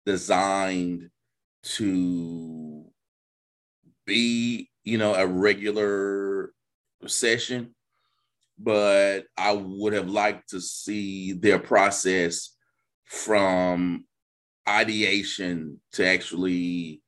designed 0.06 1.10
to 1.64 2.86
be 4.06 4.70
you 4.84 4.98
know 4.98 5.16
a 5.16 5.26
regular 5.26 6.52
session, 7.08 7.76
but 8.58 9.26
I 9.38 9.54
would 9.54 9.94
have 9.94 10.10
liked 10.10 10.50
to 10.50 10.62
see 10.62 11.34
their 11.34 11.60
process 11.60 12.56
from 13.06 14.06
ideation 14.68 15.80
to 15.94 16.08
actually 16.08 17.02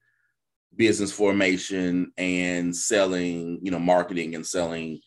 business 0.76 1.12
formation 1.12 2.12
and 2.18 2.76
selling, 2.76 3.60
you 3.62 3.72
know, 3.72 3.80
marketing 3.80 4.36
and 4.36 4.46
selling 4.46 5.00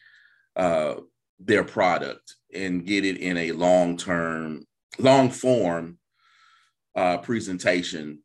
uh, 0.56 0.94
their 1.38 1.64
product 1.64 2.37
and 2.54 2.87
get 2.87 3.04
it 3.04 3.18
in 3.18 3.37
a 3.37 3.52
long 3.52 3.96
term, 3.96 4.64
long 4.99 5.30
form 5.30 5.99
uh, 6.94 7.18
presentation 7.18 8.20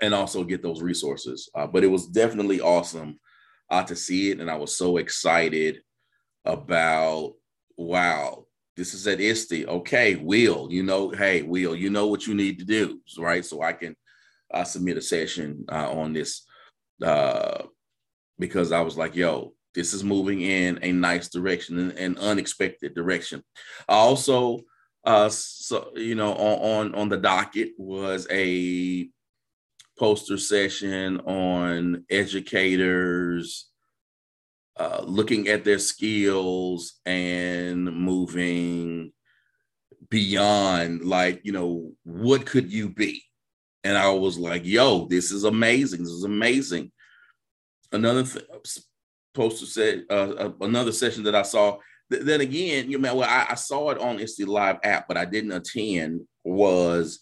and 0.00 0.14
also 0.14 0.44
get 0.44 0.62
those 0.62 0.82
resources. 0.82 1.48
Uh, 1.54 1.66
but 1.66 1.84
it 1.84 1.88
was 1.88 2.06
definitely 2.06 2.60
awesome 2.60 3.18
uh, 3.70 3.82
to 3.84 3.96
see 3.96 4.30
it. 4.30 4.40
And 4.40 4.50
I 4.50 4.56
was 4.56 4.76
so 4.76 4.96
excited 4.96 5.80
about, 6.44 7.34
wow, 7.76 8.46
this 8.76 8.94
is 8.94 9.06
at 9.06 9.20
ISTE. 9.20 9.66
Okay, 9.66 10.16
Will, 10.16 10.68
you 10.70 10.82
know, 10.82 11.10
hey, 11.10 11.42
Will, 11.42 11.76
you 11.76 11.90
know 11.90 12.06
what 12.06 12.26
you 12.26 12.34
need 12.34 12.58
to 12.58 12.64
do, 12.64 13.00
right? 13.18 13.44
So 13.44 13.62
I 13.62 13.72
can 13.72 13.96
uh, 14.52 14.64
submit 14.64 14.96
a 14.96 15.02
session 15.02 15.64
uh, 15.70 15.90
on 15.90 16.12
this 16.12 16.44
uh, 17.02 17.62
because 18.38 18.72
I 18.72 18.80
was 18.80 18.96
like, 18.96 19.14
yo, 19.14 19.54
this 19.74 19.94
is 19.94 20.04
moving 20.04 20.40
in 20.42 20.78
a 20.82 20.92
nice 20.92 21.28
direction 21.28 21.78
and 21.78 21.92
an 21.92 22.18
unexpected 22.18 22.94
direction. 22.94 23.42
Also, 23.88 24.60
uh, 25.04 25.28
so 25.28 25.90
you 25.96 26.14
know, 26.14 26.32
on, 26.34 26.90
on 26.90 26.94
on 26.94 27.08
the 27.08 27.16
docket 27.16 27.70
was 27.78 28.26
a 28.30 29.08
poster 29.98 30.38
session 30.38 31.20
on 31.20 32.04
educators 32.10 33.68
uh, 34.76 35.02
looking 35.04 35.48
at 35.48 35.64
their 35.64 35.78
skills 35.78 37.00
and 37.04 37.84
moving 37.84 39.12
beyond 40.08 41.04
like 41.04 41.40
you 41.44 41.52
know 41.52 41.92
what 42.04 42.46
could 42.46 42.72
you 42.72 42.88
be? 42.88 43.22
And 43.84 43.98
i 43.98 44.08
was 44.10 44.38
like 44.38 44.64
yo 44.64 45.06
this 45.06 45.30
is 45.30 45.44
amazing. 45.44 46.02
This 46.02 46.12
is 46.12 46.24
amazing. 46.24 46.92
Another 47.92 48.22
th- 48.22 48.46
poster 49.34 49.66
said 49.66 50.04
uh, 50.10 50.32
uh, 50.32 50.52
another 50.60 50.92
session 50.92 51.22
that 51.24 51.34
i 51.34 51.42
saw. 51.42 51.78
Th- 52.10 52.24
then 52.24 52.40
again 52.40 52.90
you 52.90 52.98
know 52.98 53.14
well 53.14 53.28
I, 53.28 53.46
I 53.50 53.54
saw 53.54 53.90
it 53.90 53.98
on 53.98 54.16
the 54.16 54.44
live 54.44 54.78
app 54.84 55.08
but 55.08 55.16
i 55.16 55.24
didn't 55.24 55.52
attend 55.52 56.22
was 56.44 57.20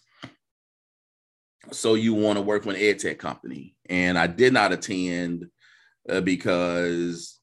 so 1.72 1.94
you 1.94 2.14
want 2.14 2.36
to 2.36 2.42
work 2.42 2.64
with 2.64 2.76
an 2.76 2.82
ed 2.82 2.98
tech 2.98 3.18
company. 3.18 3.76
And 3.88 4.18
i 4.18 4.26
did 4.26 4.52
not 4.52 4.72
attend 4.72 5.46
uh, 6.08 6.20
because 6.20 7.38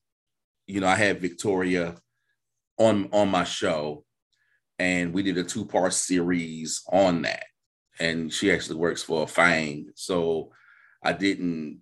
you 0.66 0.82
know 0.82 0.88
i 0.88 0.96
had 0.96 1.22
victoria 1.22 1.96
on 2.78 3.10
on 3.12 3.30
my 3.30 3.44
show 3.44 4.04
and 4.80 5.14
we 5.14 5.24
did 5.24 5.38
a 5.38 5.44
two 5.44 5.66
part 5.66 5.94
series 5.94 6.84
on 6.92 7.24
that. 7.24 7.46
And 8.00 8.32
she 8.32 8.52
actually 8.52 8.76
works 8.76 9.02
for 9.02 9.24
a 9.24 9.26
FAANG. 9.26 9.88
So 9.96 10.52
i 11.04 11.14
didn't 11.14 11.82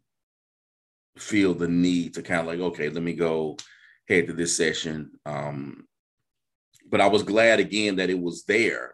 feel 1.17 1.53
the 1.53 1.67
need 1.67 2.13
to 2.13 2.21
kind 2.21 2.41
of 2.41 2.47
like 2.47 2.59
okay 2.59 2.89
let 2.89 3.03
me 3.03 3.13
go 3.13 3.57
head 4.07 4.27
to 4.27 4.33
this 4.33 4.55
session. 4.55 5.11
Um 5.25 5.87
but 6.87 7.01
i 7.01 7.07
was 7.07 7.23
glad 7.23 7.59
again 7.59 7.95
that 7.95 8.09
it 8.09 8.19
was 8.19 8.43
there 8.43 8.93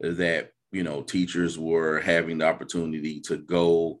that 0.00 0.50
you 0.72 0.82
know 0.82 1.02
teachers 1.02 1.58
were 1.58 2.00
having 2.00 2.38
the 2.38 2.46
opportunity 2.46 3.20
to 3.20 3.36
go 3.36 4.00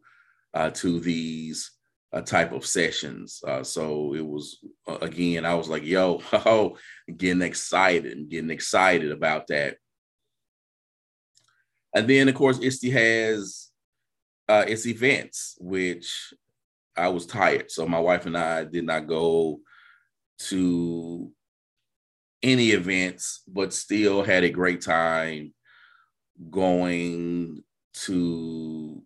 uh, 0.54 0.70
to 0.70 1.00
these 1.00 1.70
uh, 2.12 2.22
type 2.22 2.52
of 2.52 2.64
sessions. 2.64 3.42
Uh, 3.46 3.62
so 3.62 4.14
it 4.14 4.26
was 4.26 4.58
uh, 4.88 4.98
again 5.02 5.44
i 5.44 5.54
was 5.54 5.68
like 5.68 5.84
yo 5.84 6.20
oh, 6.32 6.76
getting 7.16 7.42
excited 7.42 8.12
and 8.12 8.30
getting 8.30 8.50
excited 8.50 9.10
about 9.10 9.46
that. 9.48 9.76
And 11.94 12.08
then 12.08 12.28
of 12.28 12.34
course 12.34 12.58
ISTE 12.58 12.90
has 12.90 13.70
uh, 14.48 14.64
its 14.66 14.86
events 14.86 15.56
which 15.60 16.34
i 16.96 17.08
was 17.08 17.26
tired 17.26 17.70
so 17.70 17.86
my 17.86 17.98
wife 17.98 18.26
and 18.26 18.36
i 18.36 18.64
did 18.64 18.84
not 18.84 19.06
go 19.06 19.60
to 20.38 21.30
any 22.42 22.70
events 22.70 23.42
but 23.48 23.72
still 23.72 24.22
had 24.22 24.44
a 24.44 24.50
great 24.50 24.80
time 24.80 25.52
going 26.50 27.62
to 27.92 29.02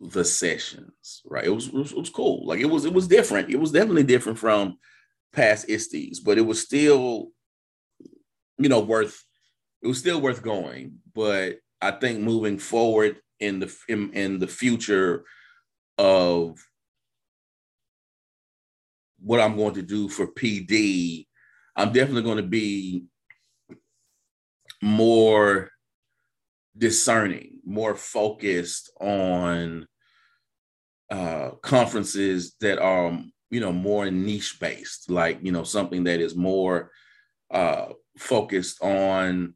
the 0.00 0.24
sessions, 0.24 1.22
right? 1.26 1.44
It 1.44 1.50
was, 1.50 1.68
it 1.68 1.74
was, 1.74 1.92
it 1.92 1.98
was 1.98 2.10
cool. 2.10 2.46
Like 2.46 2.60
it 2.60 2.66
was 2.66 2.84
it 2.84 2.92
was 2.92 3.06
different. 3.06 3.50
It 3.50 3.60
was 3.60 3.70
definitely 3.70 4.02
different 4.02 4.38
from 4.38 4.78
past 5.32 5.68
ISTEs, 5.68 6.20
but 6.20 6.38
it 6.38 6.42
was 6.42 6.60
still, 6.60 7.28
you 8.58 8.68
know, 8.68 8.80
worth. 8.80 9.24
It 9.82 9.86
was 9.86 9.98
still 9.98 10.20
worth 10.20 10.42
going. 10.42 10.98
But 11.14 11.58
I 11.80 11.92
think 11.92 12.20
moving 12.20 12.58
forward 12.58 13.16
in 13.38 13.60
the 13.60 13.74
in, 13.88 14.12
in 14.12 14.38
the 14.38 14.48
future 14.48 15.24
of 15.98 16.58
what 19.22 19.40
I'm 19.40 19.56
going 19.56 19.74
to 19.74 19.82
do 19.82 20.08
for 20.08 20.26
PD, 20.26 21.26
I'm 21.76 21.92
definitely 21.92 22.22
going 22.22 22.38
to 22.38 22.42
be 22.42 23.04
more 24.82 25.70
discerning, 26.76 27.60
more 27.64 27.94
focused 27.94 28.90
on 29.00 29.86
uh, 31.10 31.50
conferences 31.62 32.54
that 32.60 32.78
are, 32.78 33.18
you 33.50 33.60
know, 33.60 33.72
more 33.72 34.10
niche 34.10 34.58
based, 34.60 35.10
like, 35.10 35.38
you 35.42 35.52
know, 35.52 35.64
something 35.64 36.04
that 36.04 36.20
is 36.20 36.36
more 36.36 36.90
uh, 37.50 37.86
focused 38.18 38.82
on 38.82 39.54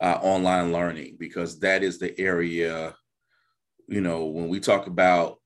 uh, 0.00 0.18
online 0.22 0.72
learning, 0.72 1.16
because 1.18 1.60
that 1.60 1.82
is 1.82 1.98
the 1.98 2.18
area, 2.18 2.94
you 3.86 4.00
know, 4.00 4.24
when 4.26 4.48
we 4.48 4.60
talk 4.60 4.86
about 4.86 5.38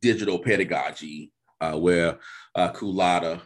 digital 0.00 0.38
pedagogy, 0.38 1.32
uh, 1.60 1.78
where 1.78 2.18
uh, 2.54 2.72
Kulata, 2.72 3.40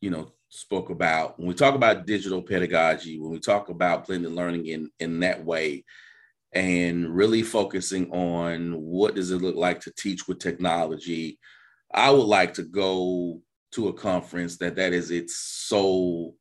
you 0.00 0.10
know, 0.10 0.32
spoke 0.48 0.90
about. 0.90 1.38
When 1.38 1.48
we 1.48 1.54
talk 1.54 1.74
about 1.74 2.06
digital 2.06 2.42
pedagogy 2.42 3.18
when 3.18 3.30
we 3.30 3.40
talk 3.40 3.68
about 3.68 4.06
blended 4.06 4.32
learning 4.32 4.66
in 4.66 4.90
in 5.00 5.20
that 5.20 5.44
way 5.44 5.84
and 6.52 7.14
really 7.14 7.42
focusing 7.42 8.10
on 8.12 8.72
what 8.72 9.14
does 9.14 9.30
it 9.32 9.42
look 9.42 9.56
like 9.56 9.80
to 9.80 9.92
teach 9.98 10.28
with 10.28 10.38
technology 10.38 11.38
i 11.92 12.08
would 12.08 12.24
like 12.24 12.54
to 12.54 12.62
go 12.62 13.40
to 13.72 13.88
a 13.88 13.92
conference 13.92 14.56
that 14.56 14.76
that 14.76 14.92
is 14.92 15.10
its 15.10 15.36
sole 15.36 16.36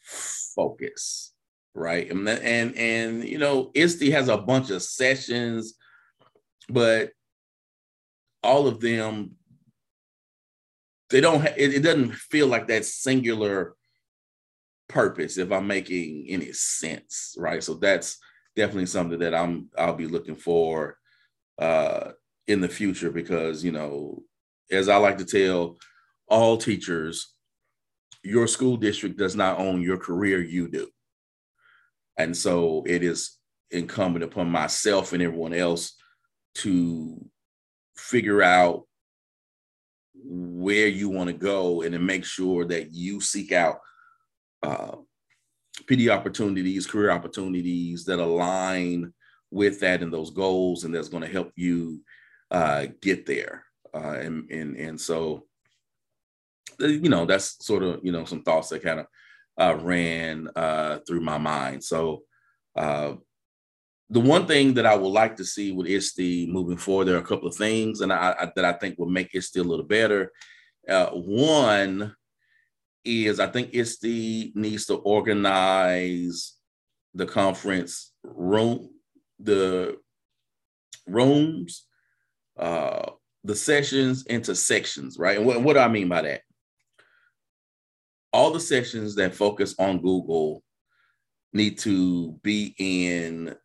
focus 0.00 1.34
right? 1.76 2.10
And 2.10 2.28
and, 2.28 2.74
and 2.76 3.24
you 3.24 3.38
know 3.38 3.70
ISTE 3.74 4.10
has 4.10 4.28
a 4.28 4.38
bunch 4.38 4.70
of 4.70 4.82
sessions 4.82 5.74
but 6.68 7.10
all 8.46 8.66
of 8.66 8.80
them 8.80 9.32
they 11.10 11.20
don't 11.20 11.40
ha- 11.40 11.54
it, 11.56 11.74
it 11.74 11.80
doesn't 11.80 12.14
feel 12.14 12.46
like 12.46 12.66
that 12.68 12.84
singular 12.84 13.74
purpose 14.88 15.38
if 15.38 15.50
i'm 15.52 15.66
making 15.66 16.26
any 16.28 16.52
sense 16.52 17.34
right? 17.38 17.62
So 17.62 17.74
that's 17.74 18.18
definitely 18.54 18.86
something 18.86 19.18
that 19.18 19.34
i'm 19.34 19.68
i'll 19.76 19.94
be 19.94 20.06
looking 20.06 20.36
for 20.36 20.96
uh 21.58 22.12
in 22.46 22.60
the 22.60 22.68
future 22.68 23.10
because 23.10 23.64
you 23.64 23.72
know 23.72 24.22
as 24.70 24.88
i 24.88 24.96
like 24.96 25.18
to 25.18 25.24
tell 25.24 25.76
all 26.28 26.56
teachers 26.56 27.36
your 28.26 28.48
school 28.48 28.76
district 28.76 29.16
does 29.16 29.36
not 29.36 29.58
own 29.58 29.80
your 29.80 29.96
career 29.96 30.42
you 30.42 30.68
do. 30.68 30.88
And 32.18 32.36
so 32.36 32.82
it 32.86 33.02
is 33.04 33.38
incumbent 33.70 34.24
upon 34.24 34.50
myself 34.50 35.12
and 35.12 35.22
everyone 35.22 35.52
else 35.52 35.94
to 36.56 37.24
figure 37.96 38.42
out 38.42 38.84
where 40.14 40.88
you 40.88 41.08
want 41.08 41.28
to 41.28 41.34
go 41.34 41.82
and 41.82 41.92
to 41.92 41.98
make 41.98 42.24
sure 42.24 42.64
that 42.64 42.92
you 42.92 43.20
seek 43.20 43.52
out 43.52 43.78
uh, 44.62 44.96
PD 45.84 46.08
opportunities, 46.08 46.86
career 46.86 47.10
opportunities 47.10 48.04
that 48.04 48.18
align 48.18 49.12
with 49.50 49.80
that 49.80 50.02
and 50.02 50.12
those 50.12 50.30
goals, 50.30 50.84
and 50.84 50.94
that's 50.94 51.08
going 51.08 51.22
to 51.22 51.28
help 51.28 51.52
you 51.56 52.00
uh, 52.50 52.86
get 53.00 53.26
there. 53.26 53.64
Uh, 53.94 54.18
and 54.20 54.50
and 54.50 54.76
and 54.76 55.00
so, 55.00 55.46
uh, 56.82 56.86
you 56.86 57.08
know, 57.08 57.24
that's 57.24 57.64
sort 57.64 57.82
of 57.82 58.00
you 58.02 58.12
know 58.12 58.24
some 58.24 58.42
thoughts 58.42 58.68
that 58.70 58.82
kind 58.82 59.00
of 59.00 59.06
uh, 59.58 59.76
ran 59.82 60.48
uh, 60.56 60.98
through 61.06 61.20
my 61.20 61.38
mind. 61.38 61.82
So, 61.82 62.22
uh, 62.76 63.14
the 64.08 64.20
one 64.20 64.46
thing 64.46 64.74
that 64.74 64.86
I 64.86 64.94
would 64.94 65.08
like 65.08 65.36
to 65.36 65.44
see 65.44 65.72
with 65.72 65.88
ISTE 65.88 66.48
moving 66.48 66.76
forward, 66.76 67.06
there 67.06 67.16
are 67.16 67.20
a 67.20 67.26
couple 67.26 67.48
of 67.48 67.56
things, 67.56 68.00
and 68.00 68.12
I, 68.12 68.34
I 68.38 68.52
that 68.54 68.64
I 68.64 68.72
think 68.74 68.98
would 68.98 69.08
make 69.08 69.34
ISTE 69.34 69.56
a 69.56 69.64
little 69.64 69.84
better. 69.84 70.32
Uh, 70.88 71.08
one 71.10 72.14
is 73.04 73.40
I 73.40 73.48
think 73.48 73.74
ISTE 73.74 74.54
needs 74.54 74.86
to 74.86 74.96
organize 74.96 76.54
the 77.14 77.26
conference 77.26 78.12
room, 78.22 78.90
the 79.40 79.96
rooms, 81.08 81.86
uh, 82.58 83.10
the 83.42 83.56
sessions 83.56 84.26
into 84.26 84.54
sections, 84.54 85.18
right? 85.18 85.38
And 85.38 85.46
what, 85.46 85.62
what 85.62 85.72
do 85.74 85.80
I 85.80 85.88
mean 85.88 86.08
by 86.08 86.22
that? 86.22 86.42
All 88.32 88.50
the 88.50 88.60
sessions 88.60 89.14
that 89.16 89.34
focus 89.34 89.74
on 89.78 89.98
Google 89.98 90.62
need 91.52 91.78
to 91.78 92.32
be 92.42 92.74
in 92.78 93.56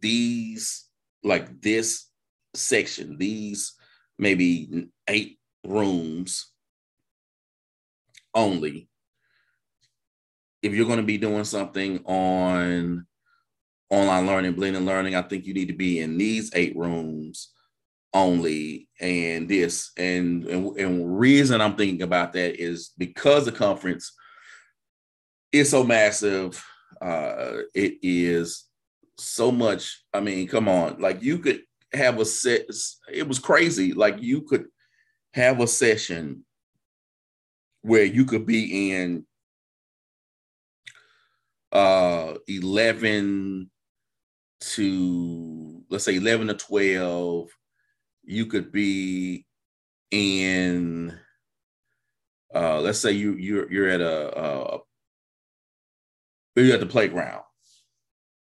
these 0.00 0.86
like 1.22 1.60
this 1.60 2.06
section, 2.54 3.18
these 3.18 3.74
maybe 4.18 4.88
eight 5.08 5.38
rooms 5.66 6.50
only. 8.34 8.88
If 10.62 10.74
you're 10.74 10.86
going 10.86 10.98
to 10.98 11.04
be 11.04 11.18
doing 11.18 11.44
something 11.44 12.04
on 12.04 13.06
online 13.88 14.26
learning, 14.26 14.52
blended 14.52 14.82
learning, 14.82 15.14
I 15.14 15.22
think 15.22 15.46
you 15.46 15.54
need 15.54 15.68
to 15.68 15.74
be 15.74 16.00
in 16.00 16.18
these 16.18 16.50
eight 16.54 16.76
rooms 16.76 17.52
only 18.12 18.88
and 19.00 19.48
this 19.48 19.92
and, 19.96 20.44
and 20.44 20.76
and 20.76 21.18
reason 21.18 21.60
i'm 21.60 21.76
thinking 21.76 22.02
about 22.02 22.32
that 22.32 22.60
is 22.60 22.90
because 22.98 23.44
the 23.44 23.52
conference 23.52 24.12
is 25.52 25.70
so 25.70 25.84
massive 25.84 26.64
uh 27.00 27.58
it 27.72 27.94
is 28.02 28.64
so 29.22 29.52
much. 29.52 30.02
I 30.12 30.20
mean, 30.20 30.48
come 30.48 30.68
on, 30.68 31.00
like 31.00 31.22
you 31.22 31.38
could 31.38 31.62
have 31.92 32.18
a 32.20 32.24
set. 32.24 32.66
It 33.12 33.26
was 33.26 33.38
crazy. 33.38 33.92
Like 33.92 34.20
you 34.20 34.42
could 34.42 34.66
have 35.34 35.60
a 35.60 35.66
session 35.66 36.44
where 37.82 38.04
you 38.04 38.24
could 38.24 38.46
be 38.46 38.90
in 38.92 39.24
uh 41.72 42.34
11 42.48 43.70
to 44.60 45.82
let's 45.88 46.04
say 46.04 46.16
11 46.16 46.48
to 46.48 46.54
12 46.54 47.48
you 48.24 48.46
could 48.46 48.72
be 48.72 49.46
in 50.10 51.16
uh 52.54 52.80
let's 52.80 52.98
say 52.98 53.12
you 53.12 53.34
you're 53.34 53.72
you're 53.72 53.88
at 53.88 54.00
a 54.00 54.36
uh 54.36 54.78
you're 56.56 56.74
at 56.74 56.80
the 56.80 56.86
playground 56.86 57.44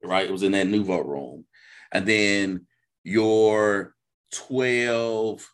right? 0.04 0.26
It 0.28 0.32
was 0.32 0.44
in 0.44 0.54
that 0.54 0.68
nouveau 0.68 1.02
room. 1.02 1.46
And 1.92 2.06
then 2.06 2.68
your 3.04 3.96
12 4.34 5.48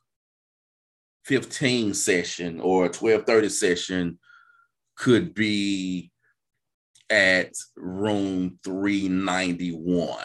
15 1.23 1.93
session 1.93 2.60
or 2.60 2.81
1230 2.81 3.49
session 3.49 4.19
could 4.95 5.34
be 5.34 6.12
at 7.10 7.51
room 7.75 8.60
391 8.63 10.17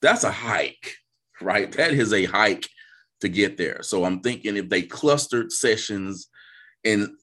that's 0.00 0.24
a 0.24 0.30
hike 0.30 0.96
right? 1.40 1.70
That 1.72 1.92
is 1.92 2.12
a 2.12 2.24
hike 2.24 2.68
to 3.20 3.28
get 3.28 3.56
there. 3.56 3.82
So 3.82 4.04
i'm 4.04 4.20
thinking 4.20 4.56
if 4.56 4.68
they 4.68 4.82
clustered 4.82 5.52
sessions 5.52 6.28
in 6.84 7.16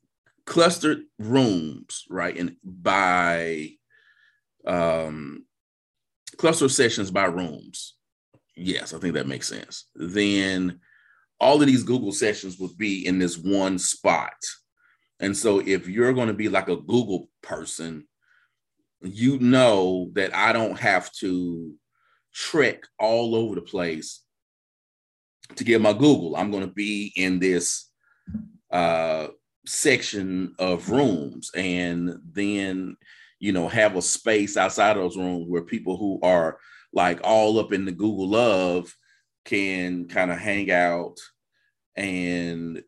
clustered 0.46 1.04
rooms 1.18 2.04
right 2.10 2.38
and 2.38 2.56
by 2.64 3.72
um 4.66 5.46
cluster 6.38 6.70
sessions 6.70 7.12
by 7.12 7.26
rooms. 7.26 7.96
Yes 8.58 8.94
i 8.94 9.00
think 9.00 9.14
that 9.16 9.28
makes 9.28 9.48
sense. 9.48 9.86
Then 9.96 10.80
all 11.40 11.62
of 11.62 11.68
these 11.68 11.84
google 11.84 12.12
sessions 12.12 12.58
would 12.60 12.78
be 12.78 13.06
in 13.06 13.20
this 13.20 13.38
one 13.38 13.78
spot. 13.78 14.34
And 15.20 15.36
so 15.36 15.60
if 15.60 15.88
you're 15.88 16.14
going 16.14 16.28
to 16.28 16.34
be 16.34 16.50
like 16.50 16.68
a 16.68 16.76
Google 16.76 17.30
person, 17.42 18.06
you 19.02 19.40
know 19.40 20.10
that 20.14 20.36
I 20.36 20.52
don't 20.52 20.80
have 20.80 21.12
to 21.20 21.74
trek 22.34 22.84
all 23.00 23.36
over 23.36 23.56
the 23.56 23.62
place 23.62 24.22
to 25.56 25.64
get 25.64 25.82
my 25.82 25.94
Google. 25.94 26.36
I'm 26.36 26.52
going 26.52 26.68
to 26.68 26.74
be 26.74 27.14
in 27.16 27.40
this 27.40 27.90
uh, 28.72 29.28
section 29.66 30.56
of 30.60 30.90
rooms. 30.90 31.52
And 31.56 32.20
then, 32.32 32.98
you 33.46 33.52
know, 33.52 33.68
have 33.68 33.96
a 33.96 34.02
space 34.02 34.58
outside 34.58 34.98
of 34.98 35.04
those 35.04 35.18
rooms 35.18 35.46
where 35.48 35.62
people 35.62 35.98
who 35.98 36.20
are 36.24 36.58
like 36.92 37.20
all 37.24 37.60
up 37.60 37.74
in 37.74 37.86
the 37.86 37.92
Google 37.92 38.28
love 38.28 38.92
can 39.46 40.08
kind 40.08 40.32
of 40.32 40.40
hang 40.40 40.72
out 40.72 41.18
and 41.96 42.82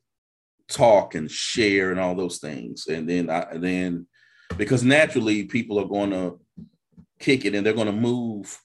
talk 0.68 1.14
and 1.14 1.30
share 1.30 1.92
and 1.92 2.00
all 2.00 2.16
those 2.16 2.40
things. 2.40 2.88
And 2.88 3.08
then 3.08 3.30
I 3.30 3.56
then 3.56 4.08
because 4.58 4.84
naturally 4.84 5.44
people 5.44 5.80
are 5.80 5.86
going 5.86 6.10
to 6.10 6.40
kick 7.20 7.46
it 7.46 7.54
and 7.54 7.64
they're 7.64 7.74
going 7.74 7.86
to 7.86 7.94
move 7.94 8.60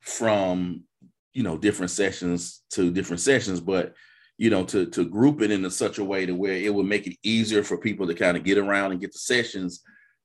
from 0.00 0.84
you 1.32 1.42
know 1.42 1.58
different 1.58 1.90
sessions 1.90 2.62
to 2.70 2.92
different 2.92 3.20
sessions, 3.20 3.58
but 3.58 3.94
you 4.38 4.48
know 4.48 4.62
to 4.66 4.86
to 4.86 5.04
group 5.04 5.42
it 5.42 5.50
in 5.50 5.68
such 5.72 5.98
a 5.98 6.04
way 6.04 6.24
to 6.24 6.36
where 6.36 6.54
it 6.54 6.72
would 6.72 6.86
make 6.86 7.08
it 7.08 7.16
easier 7.24 7.64
for 7.64 7.78
people 7.78 8.06
to 8.06 8.14
kind 8.14 8.36
of 8.36 8.44
get 8.44 8.58
around 8.58 8.92
and 8.92 9.00
get 9.00 9.12
the 9.12 9.18
sessions 9.18 9.82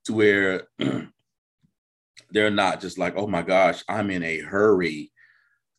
to 0.08 0.14
where 0.14 0.68
they're 2.32 2.52
not 2.52 2.82
just 2.82 2.98
like 2.98 3.16
oh 3.16 3.28
my 3.28 3.42
gosh 3.42 3.84
i'm 3.88 4.10
in 4.12 4.24
a 4.24 4.40
hurry 4.40 5.12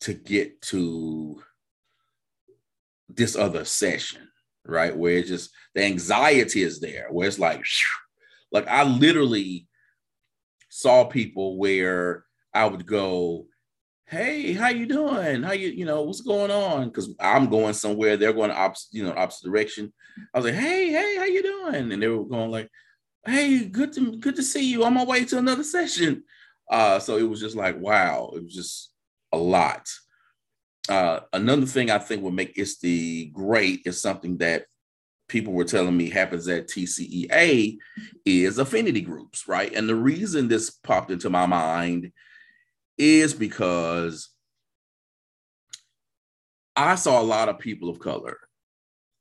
to 0.01 0.15
get 0.15 0.61
to 0.63 1.43
this 3.09 3.37
other 3.37 3.65
session 3.65 4.29
right? 4.69 4.97
Where 4.97 5.15
it's 5.15 5.29
just 5.29 5.51
the 5.75 5.83
anxiety 5.83 6.63
is 6.63 6.79
there, 6.79 7.09
where 7.11 7.27
it's 7.27 7.39
like, 7.39 7.65
like 8.53 8.69
I 8.69 8.85
literally 8.85 9.67
saw 10.69 11.05
people 11.05 11.59
where 11.59 12.25
I 12.55 12.67
would 12.67 12.87
go, 12.87 13.47
"Hey, 14.07 14.53
how 14.53 14.69
you 14.69 14.87
doing? 14.87 15.43
How 15.43 15.53
you, 15.53 15.69
you 15.69 15.85
know, 15.85 16.03
what's 16.03 16.21
going 16.21 16.51
on?" 16.51 16.89
Because 16.89 17.15
I'm 17.19 17.49
going 17.49 17.75
somewhere, 17.75 18.17
they're 18.17 18.33
going 18.33 18.51
opposite, 18.51 18.93
you 18.93 19.05
know, 19.05 19.15
opposite 19.17 19.47
direction. 19.47 19.93
I 20.35 20.39
was 20.39 20.45
like, 20.45 20.55
"Hey, 20.55 20.91
hey, 20.91 21.17
how 21.17 21.25
you 21.25 21.43
doing?" 21.43 21.93
And 21.93 22.03
they 22.03 22.09
were 22.09 22.25
going 22.25 22.51
like, 22.51 22.71
"Hey, 23.29 23.65
good 23.65 23.93
to 23.95 24.17
good 24.17 24.37
to 24.37 24.43
see 24.43 24.71
you. 24.71 24.85
On 24.85 24.95
my 24.95 25.05
way 25.05 25.25
to 25.27 25.39
another 25.39 25.65
session." 25.65 26.25
Uh, 26.71 26.99
so 26.99 27.17
it 27.17 27.23
was 27.23 27.41
just 27.41 27.57
like, 27.57 27.79
wow, 27.79 28.31
it 28.35 28.43
was 28.43 28.55
just 28.55 28.93
a 29.33 29.39
lot. 29.39 29.89
Uh, 30.89 31.21
another 31.33 31.67
thing 31.67 31.91
I 31.91 31.99
think 31.99 32.23
would 32.23 32.35
make 32.35 32.55
the 32.81 33.27
great 33.33 33.83
is 33.85 34.01
something 34.01 34.39
that 34.39 34.67
people 35.29 35.53
were 35.53 35.65
telling 35.65 35.97
me 35.97 36.09
happens 36.09 36.49
at 36.49 36.69
TCEA 36.69 37.77
is 38.25 38.59
affinity 38.59 39.03
groups, 39.03 39.47
right? 39.47 39.73
And 39.75 39.89
the 39.89 39.95
reason 39.95 40.49
this 40.49 40.71
popped 40.71 41.11
into 41.11 41.29
my 41.29 41.47
mind 41.47 42.13
is 42.97 43.35
because 43.35 44.31
I 46.75 46.95
saw 46.95 47.21
a 47.21 47.23
lot 47.23 47.49
of 47.49 47.59
people 47.59 47.91
of 47.91 47.99
color 47.99 48.39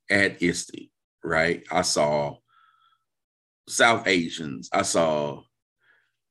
at 0.10 0.42
ISTE, 0.42 0.90
right? 1.24 1.64
I 1.70 1.82
saw 1.82 2.38
South 3.68 4.08
Asians. 4.08 4.70
I 4.72 4.82
saw, 4.84 5.42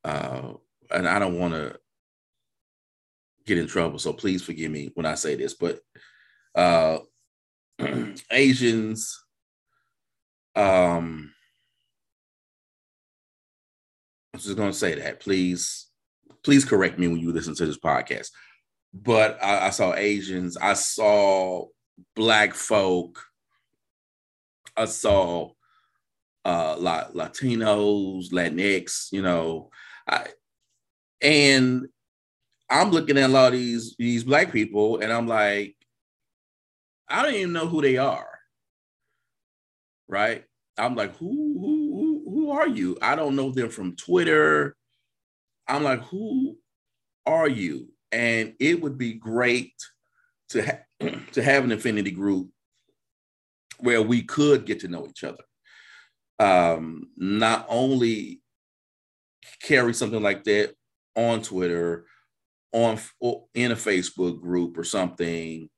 uh, 0.04 0.52
and 0.90 1.08
I 1.08 1.18
don't 1.18 1.38
want 1.38 1.54
to 1.54 1.78
get 3.46 3.58
in 3.58 3.66
trouble. 3.66 3.98
So 3.98 4.12
please 4.12 4.42
forgive 4.42 4.70
me 4.70 4.90
when 4.94 5.06
I 5.06 5.14
say 5.14 5.34
this, 5.34 5.54
but 5.54 5.80
uh, 6.54 6.98
Asians, 8.30 9.22
um, 10.54 11.32
I'm 14.32 14.40
just 14.40 14.56
going 14.56 14.72
to 14.72 14.76
say 14.76 14.94
that. 14.96 15.20
Please, 15.20 15.86
please 16.42 16.64
correct 16.64 16.98
me 16.98 17.08
when 17.08 17.20
you 17.20 17.32
listen 17.32 17.54
to 17.54 17.66
this 17.66 17.78
podcast. 17.78 18.30
But 18.92 19.42
I, 19.42 19.66
I 19.66 19.70
saw 19.70 19.94
Asians, 19.94 20.56
I 20.56 20.74
saw 20.74 21.66
Black 22.14 22.54
folk, 22.54 23.22
I 24.76 24.86
saw 24.86 25.50
uh, 26.46 26.76
Latinos, 26.76 28.30
Latinx, 28.30 29.08
you 29.10 29.20
know, 29.20 29.70
I, 30.08 30.28
and 31.20 31.88
I'm 32.70 32.92
looking 32.92 33.18
at 33.18 33.28
a 33.28 33.32
lot 33.32 33.52
of 33.52 33.58
these 33.58 33.96
these 33.98 34.22
black 34.22 34.52
people, 34.52 35.00
and 35.00 35.12
I'm 35.12 35.26
like, 35.26 35.74
I 37.08 37.22
don't 37.22 37.34
even 37.34 37.52
know 37.52 37.66
who 37.66 37.82
they 37.82 37.96
are. 37.96 38.28
Right? 40.06 40.44
I'm 40.78 40.94
like, 40.94 41.16
who 41.16 41.26
who 41.26 42.22
who 42.24 42.30
who 42.30 42.50
are 42.52 42.68
you? 42.68 42.96
I 43.02 43.16
don't 43.16 43.34
know 43.34 43.50
them 43.50 43.68
from 43.68 43.96
Twitter. 43.96 44.76
I'm 45.66 45.82
like, 45.82 46.02
who 46.02 46.58
are 47.26 47.48
you? 47.48 47.88
And 48.12 48.54
it 48.60 48.80
would 48.80 48.96
be 48.96 49.14
great 49.14 49.74
to 50.50 50.64
ha- 50.64 51.10
to 51.32 51.42
have 51.42 51.64
an 51.64 51.72
affinity 51.72 52.12
group 52.12 52.50
where 53.80 54.00
we 54.00 54.22
could 54.22 54.64
get 54.64 54.78
to 54.80 54.88
know 54.88 55.08
each 55.08 55.24
other. 55.24 55.42
Um, 56.38 57.08
not 57.16 57.66
only 57.68 58.42
carry 59.62 59.94
something 59.94 60.22
like 60.22 60.44
that 60.44 60.74
on 61.14 61.42
Twitter 61.42 62.06
on 62.72 62.98
in 63.54 63.72
a 63.72 63.76
Facebook 63.76 64.40
group 64.40 64.76
or 64.76 64.84
something, 64.84 65.68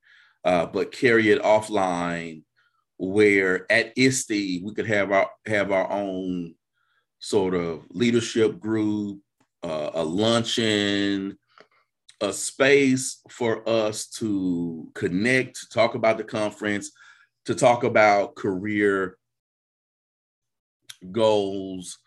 uh, 0.45 0.67
but 0.67 0.93
carry 0.93 1.31
it 1.31 1.43
offline 1.43 2.43
where 2.99 3.71
at 3.71 3.93
ISTE 3.97 4.63
we 4.65 4.75
could 4.75 4.87
have 4.87 5.13
our 5.13 5.31
have 5.47 5.71
our 5.71 5.91
own 5.91 6.55
sort 7.21 7.55
of 7.55 7.85
leadership 7.91 8.59
group, 8.59 9.21
uh, 9.63 9.91
a 9.95 10.03
luncheon, 10.03 11.39
a 12.21 12.33
space 12.33 13.21
for 13.31 13.69
us 13.69 14.09
to 14.09 14.91
connect, 14.95 15.61
to 15.61 15.69
talk 15.69 15.95
about 15.95 16.19
the 16.19 16.25
conference, 16.25 16.91
to 17.45 17.55
talk 17.55 17.85
about 17.85 18.35
career 18.35 19.17
goals, 21.13 21.99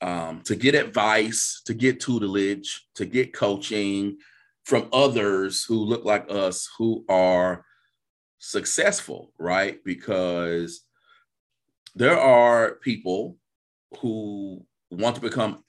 um, 0.00 0.42
to 0.42 0.56
get 0.56 0.74
advice, 0.74 1.62
to 1.66 1.74
get 1.74 2.00
tutelage, 2.00 2.86
to 2.94 3.04
get 3.04 3.32
coaching 3.32 4.18
from 4.64 4.88
others 4.92 5.64
who 5.64 5.76
look 5.76 6.04
like 6.04 6.26
us 6.30 6.68
who 6.78 7.04
are 7.08 7.64
successful, 8.38 9.32
right? 9.38 9.82
Because 9.84 10.82
there 11.94 12.18
are 12.18 12.74
people 12.76 13.36
who 14.00 14.64
want 14.90 15.16
to 15.16 15.22
become 15.22 15.64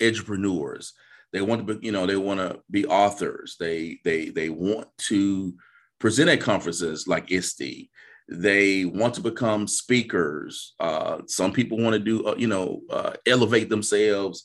entrepreneurs. 0.00 0.92
They 1.32 1.40
want 1.40 1.66
to 1.66 1.74
be, 1.74 1.86
you 1.86 1.92
know, 1.92 2.06
they 2.06 2.16
want 2.16 2.40
to 2.40 2.60
be 2.70 2.86
authors. 2.86 3.56
They 3.58 3.98
they 4.04 4.28
they 4.28 4.50
want 4.50 4.88
to 5.08 5.54
present 5.98 6.28
at 6.28 6.40
conferences 6.40 7.08
like 7.08 7.32
ISTE 7.32 7.90
they 8.28 8.84
want 8.84 9.14
to 9.14 9.20
become 9.20 9.66
speakers. 9.66 10.74
Uh, 10.80 11.18
some 11.26 11.52
people 11.52 11.78
want 11.78 11.94
to 11.94 11.98
do, 11.98 12.26
uh, 12.26 12.34
you 12.36 12.46
know, 12.46 12.80
uh, 12.90 13.12
elevate 13.26 13.68
themselves 13.68 14.44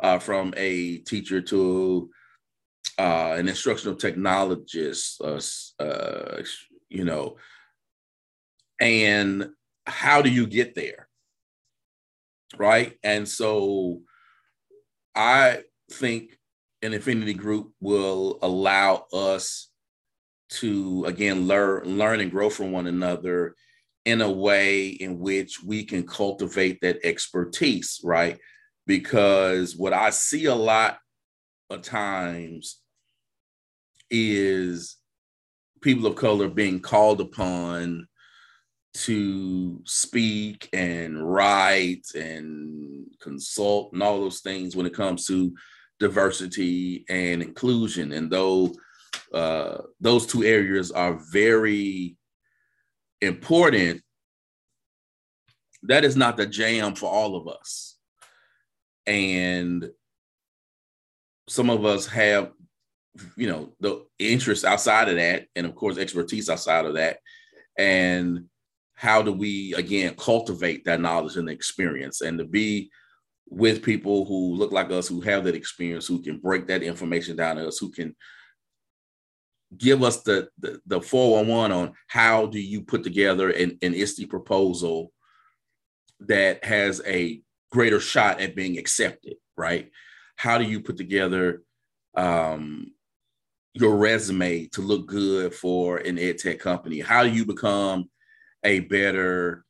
uh, 0.00 0.18
from 0.18 0.52
a 0.56 0.98
teacher 0.98 1.40
to 1.40 2.10
uh, 2.98 3.34
an 3.36 3.48
instructional 3.48 3.96
technologist, 3.96 5.20
uh, 5.80 6.42
you 6.88 7.04
know, 7.04 7.36
And 8.80 9.50
how 9.86 10.22
do 10.22 10.30
you 10.30 10.46
get 10.46 10.74
there? 10.74 11.08
Right. 12.56 12.96
And 13.02 13.28
so 13.28 14.02
I 15.14 15.62
think 15.90 16.38
an 16.82 16.94
affinity 16.94 17.34
group 17.34 17.72
will 17.80 18.38
allow 18.42 19.06
us 19.12 19.68
to 20.48 21.04
again 21.06 21.46
learn 21.46 21.98
learn 21.98 22.20
and 22.20 22.30
grow 22.30 22.48
from 22.48 22.72
one 22.72 22.86
another 22.86 23.54
in 24.04 24.20
a 24.20 24.30
way 24.30 24.88
in 24.88 25.18
which 25.18 25.62
we 25.62 25.84
can 25.84 26.06
cultivate 26.06 26.80
that 26.80 26.98
expertise 27.02 28.00
right 28.04 28.38
because 28.86 29.76
what 29.76 29.92
i 29.92 30.10
see 30.10 30.44
a 30.44 30.54
lot 30.54 30.98
of 31.70 31.82
times 31.82 32.80
is 34.10 34.96
people 35.80 36.06
of 36.06 36.16
color 36.16 36.48
being 36.48 36.80
called 36.80 37.20
upon 37.20 38.06
to 38.94 39.80
speak 39.84 40.68
and 40.72 41.22
write 41.32 42.06
and 42.14 43.06
consult 43.20 43.92
and 43.92 44.02
all 44.02 44.20
those 44.20 44.40
things 44.40 44.74
when 44.74 44.86
it 44.86 44.94
comes 44.94 45.26
to 45.26 45.54
diversity 45.98 47.04
and 47.08 47.42
inclusion. 47.42 48.12
And 48.12 48.30
though 48.30 48.74
uh, 49.32 49.78
those 50.00 50.26
two 50.26 50.44
areas 50.44 50.90
are 50.90 51.18
very 51.32 52.16
important, 53.20 54.02
that 55.82 56.04
is 56.04 56.16
not 56.16 56.36
the 56.36 56.46
jam 56.46 56.94
for 56.94 57.10
all 57.10 57.36
of 57.36 57.48
us. 57.48 57.96
And 59.06 59.90
some 61.48 61.70
of 61.70 61.84
us 61.84 62.06
have, 62.06 62.52
you 63.36 63.48
know, 63.48 63.72
the 63.80 64.04
interest 64.18 64.64
outside 64.64 65.08
of 65.08 65.16
that, 65.16 65.46
and 65.54 65.66
of 65.66 65.74
course, 65.74 65.98
expertise 65.98 66.50
outside 66.50 66.86
of 66.86 66.94
that. 66.94 67.18
And 67.78 68.46
how 68.94 69.22
do 69.22 69.32
we, 69.32 69.74
again, 69.74 70.14
cultivate 70.16 70.84
that 70.86 71.00
knowledge 71.00 71.36
and 71.36 71.48
experience 71.48 72.20
and 72.20 72.38
to 72.38 72.44
be 72.44 72.90
with 73.48 73.82
people 73.82 74.24
who 74.24 74.56
look 74.56 74.72
like 74.72 74.90
us, 74.90 75.06
who 75.06 75.20
have 75.20 75.44
that 75.44 75.54
experience, 75.54 76.06
who 76.06 76.20
can 76.20 76.38
break 76.38 76.66
that 76.66 76.82
information 76.82 77.36
down 77.36 77.56
to 77.56 77.68
us, 77.68 77.78
who 77.78 77.90
can 77.90 78.16
give 79.76 80.02
us 80.02 80.22
the 80.22 80.48
the, 80.58 80.80
the 80.86 81.00
411 81.00 81.76
on 81.76 81.94
how 82.06 82.46
do 82.46 82.60
you 82.60 82.82
put 82.82 83.02
together 83.02 83.50
an, 83.50 83.78
an 83.82 83.94
ISTE 83.94 84.28
proposal 84.28 85.12
that 86.20 86.64
has 86.64 87.02
a 87.06 87.40
greater 87.70 88.00
shot 88.00 88.40
at 88.40 88.56
being 88.56 88.78
accepted, 88.78 89.34
right? 89.56 89.90
How 90.36 90.58
do 90.58 90.64
you 90.64 90.80
put 90.80 90.96
together 90.96 91.62
um, 92.16 92.92
your 93.74 93.96
resume 93.96 94.66
to 94.68 94.80
look 94.80 95.06
good 95.06 95.54
for 95.54 95.98
an 95.98 96.18
ed 96.18 96.38
tech 96.38 96.58
company? 96.58 97.00
How 97.00 97.22
do 97.22 97.30
you 97.30 97.44
become 97.44 98.08
a 98.64 98.80
better 98.80 99.64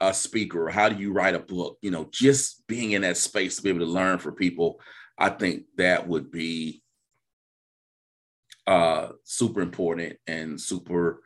a 0.00 0.12
speaker? 0.12 0.68
How 0.68 0.88
do 0.88 1.00
you 1.00 1.12
write 1.12 1.34
a 1.34 1.38
book? 1.38 1.78
You 1.80 1.92
know, 1.92 2.08
just 2.10 2.66
being 2.66 2.92
in 2.92 3.02
that 3.02 3.16
space 3.16 3.56
to 3.56 3.62
be 3.62 3.68
able 3.68 3.80
to 3.80 3.86
learn 3.86 4.18
for 4.18 4.32
people, 4.32 4.80
I 5.18 5.28
think 5.28 5.64
that 5.76 6.08
would 6.08 6.30
be 6.30 6.82
uh, 8.66 9.08
super 9.24 9.60
important 9.60 10.16
and 10.26 10.60
super, 10.60 11.22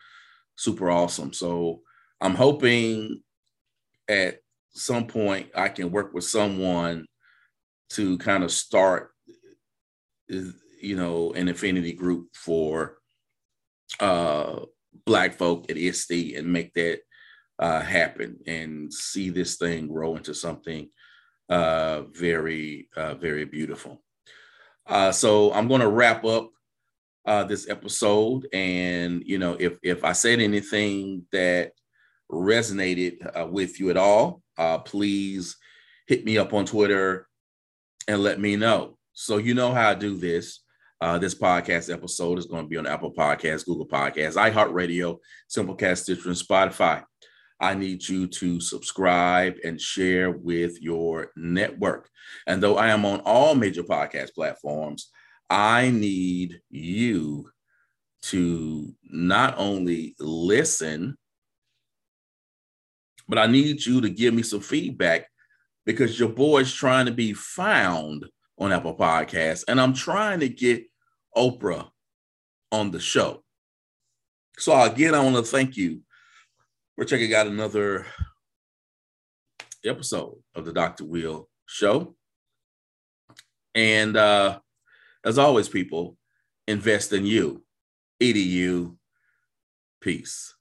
super 0.57 0.91
awesome. 0.91 1.33
So 1.33 1.81
I'm 2.21 2.35
hoping 2.35 3.23
at 4.09 4.39
some 4.71 5.07
point 5.07 5.49
I 5.55 5.69
can 5.69 5.91
work 5.91 6.15
with 6.15 6.25
someone 6.25 7.07
to 7.91 8.19
kind 8.19 8.43
of 8.45 8.51
start, 8.51 9.11
you 10.29 10.97
know, 10.97 11.33
an 11.33 11.49
affinity 11.49 11.93
group 11.93 12.29
for 12.35 12.99
uh, 14.01 14.61
Black 15.05 15.35
folk 15.35 15.71
at 15.71 15.77
ISTE 15.77 16.35
and 16.37 16.53
make 16.53 16.73
that 16.75 17.01
uh, 17.59 17.81
happen 17.81 18.39
and 18.47 18.93
see 18.93 19.31
this 19.31 19.57
thing 19.57 19.89
grow 19.89 20.17
into 20.17 20.35
something 20.35 20.89
uh, 21.49 22.03
very, 22.13 22.89
uh, 22.97 23.15
very 23.15 23.45
beautiful. 23.45 24.03
Uh, 24.87 25.13
so 25.13 25.53
I'm 25.53 25.69
going 25.69 25.81
to 25.81 25.89
wrap 25.89 26.25
up 26.25 26.51
uh, 27.27 27.45
this 27.45 27.69
episode, 27.69 28.47
and 28.53 29.23
you 29.27 29.39
know, 29.39 29.57
if 29.59 29.75
if 29.83 30.05
I 30.05 30.13
said 30.13 30.41
anything 30.41 31.25
that 31.33 31.73
resonated 32.31 33.19
uh, 33.39 33.47
with 33.47 33.81
you 33.81 33.91
at 33.91 33.97
all, 33.97 34.43
uh, 34.57 34.79
please 34.79 35.57
hit 36.07 36.25
me 36.25 36.39
up 36.39 36.55
on 36.55 36.65
Twitter 36.65 37.29
and 38.09 38.23
let 38.23 38.41
me 38.41 38.57
know. 38.57 38.97
So 39.13 39.39
you 39.39 39.55
know 39.55 39.73
how 39.73 39.91
I 39.91 39.95
do 39.95 40.17
this. 40.17 40.61
Uh, 41.01 41.19
this 41.19 41.35
podcast 41.35 41.93
episode 41.93 42.39
is 42.39 42.47
going 42.47 42.65
to 42.65 42.69
be 42.69 42.77
on 42.79 42.87
Apple 42.87 43.13
Podcasts, 43.13 43.67
Google 43.67 43.87
Podcasts, 43.87 44.37
iHeartRadio, 44.37 45.19
Simplecast, 45.51 45.99
Stitcher, 45.99 46.29
and 46.29 46.39
Spotify. 46.39 47.05
I 47.61 47.75
need 47.75 48.07
you 48.09 48.27
to 48.27 48.61
subscribe 48.61 49.57
and 49.65 49.81
share 49.81 50.31
with 50.31 50.81
your 50.81 51.33
network. 51.37 52.09
And 52.47 52.63
though 52.63 52.77
I 52.77 52.89
am 52.89 53.05
on 53.05 53.21
all 53.21 53.55
major 53.55 53.83
podcast 53.83 54.35
platforms, 54.35 55.11
I 55.49 55.91
need 55.91 56.61
you 56.71 57.51
to 58.23 58.93
not 59.05 59.55
only 59.59 60.15
listen, 60.19 61.17
but 63.29 63.39
I 63.39 63.47
need 63.47 63.85
you 63.85 64.01
to 64.01 64.11
give 64.11 64.35
me 64.35 64.43
some 64.43 64.61
feedback 64.61 65.27
because 65.85 66.19
your 66.19 66.29
boy's 66.29 66.73
trying 66.73 67.07
to 67.07 67.13
be 67.13 67.33
found 67.33 68.27
on 68.59 68.73
Apple 68.73 68.97
Podcasts, 68.97 69.65
and 69.69 69.81
I'm 69.81 69.93
trying 69.93 70.41
to 70.41 70.49
get 70.49 70.85
Oprah 71.37 71.89
on 72.73 72.91
the 72.91 73.01
show. 73.01 73.45
So 74.59 74.81
again, 74.81 75.15
I 75.15 75.21
want 75.21 75.37
to 75.37 75.43
thank 75.43 75.77
you 75.77 76.03
we're 76.97 77.05
checking 77.05 77.35
out 77.35 77.47
another 77.47 78.07
episode 79.85 80.39
of 80.55 80.65
the 80.65 80.73
Dr. 80.73 81.05
Will 81.05 81.49
Show. 81.67 82.17
And 83.75 84.17
uh, 84.17 84.61
as 85.27 85.39
always, 85.39 85.69
people, 85.69 86.17
invest 86.67 87.13
in 87.13 87.27
you. 87.27 87.63
EDU. 88.23 88.97
Peace. 90.01 90.56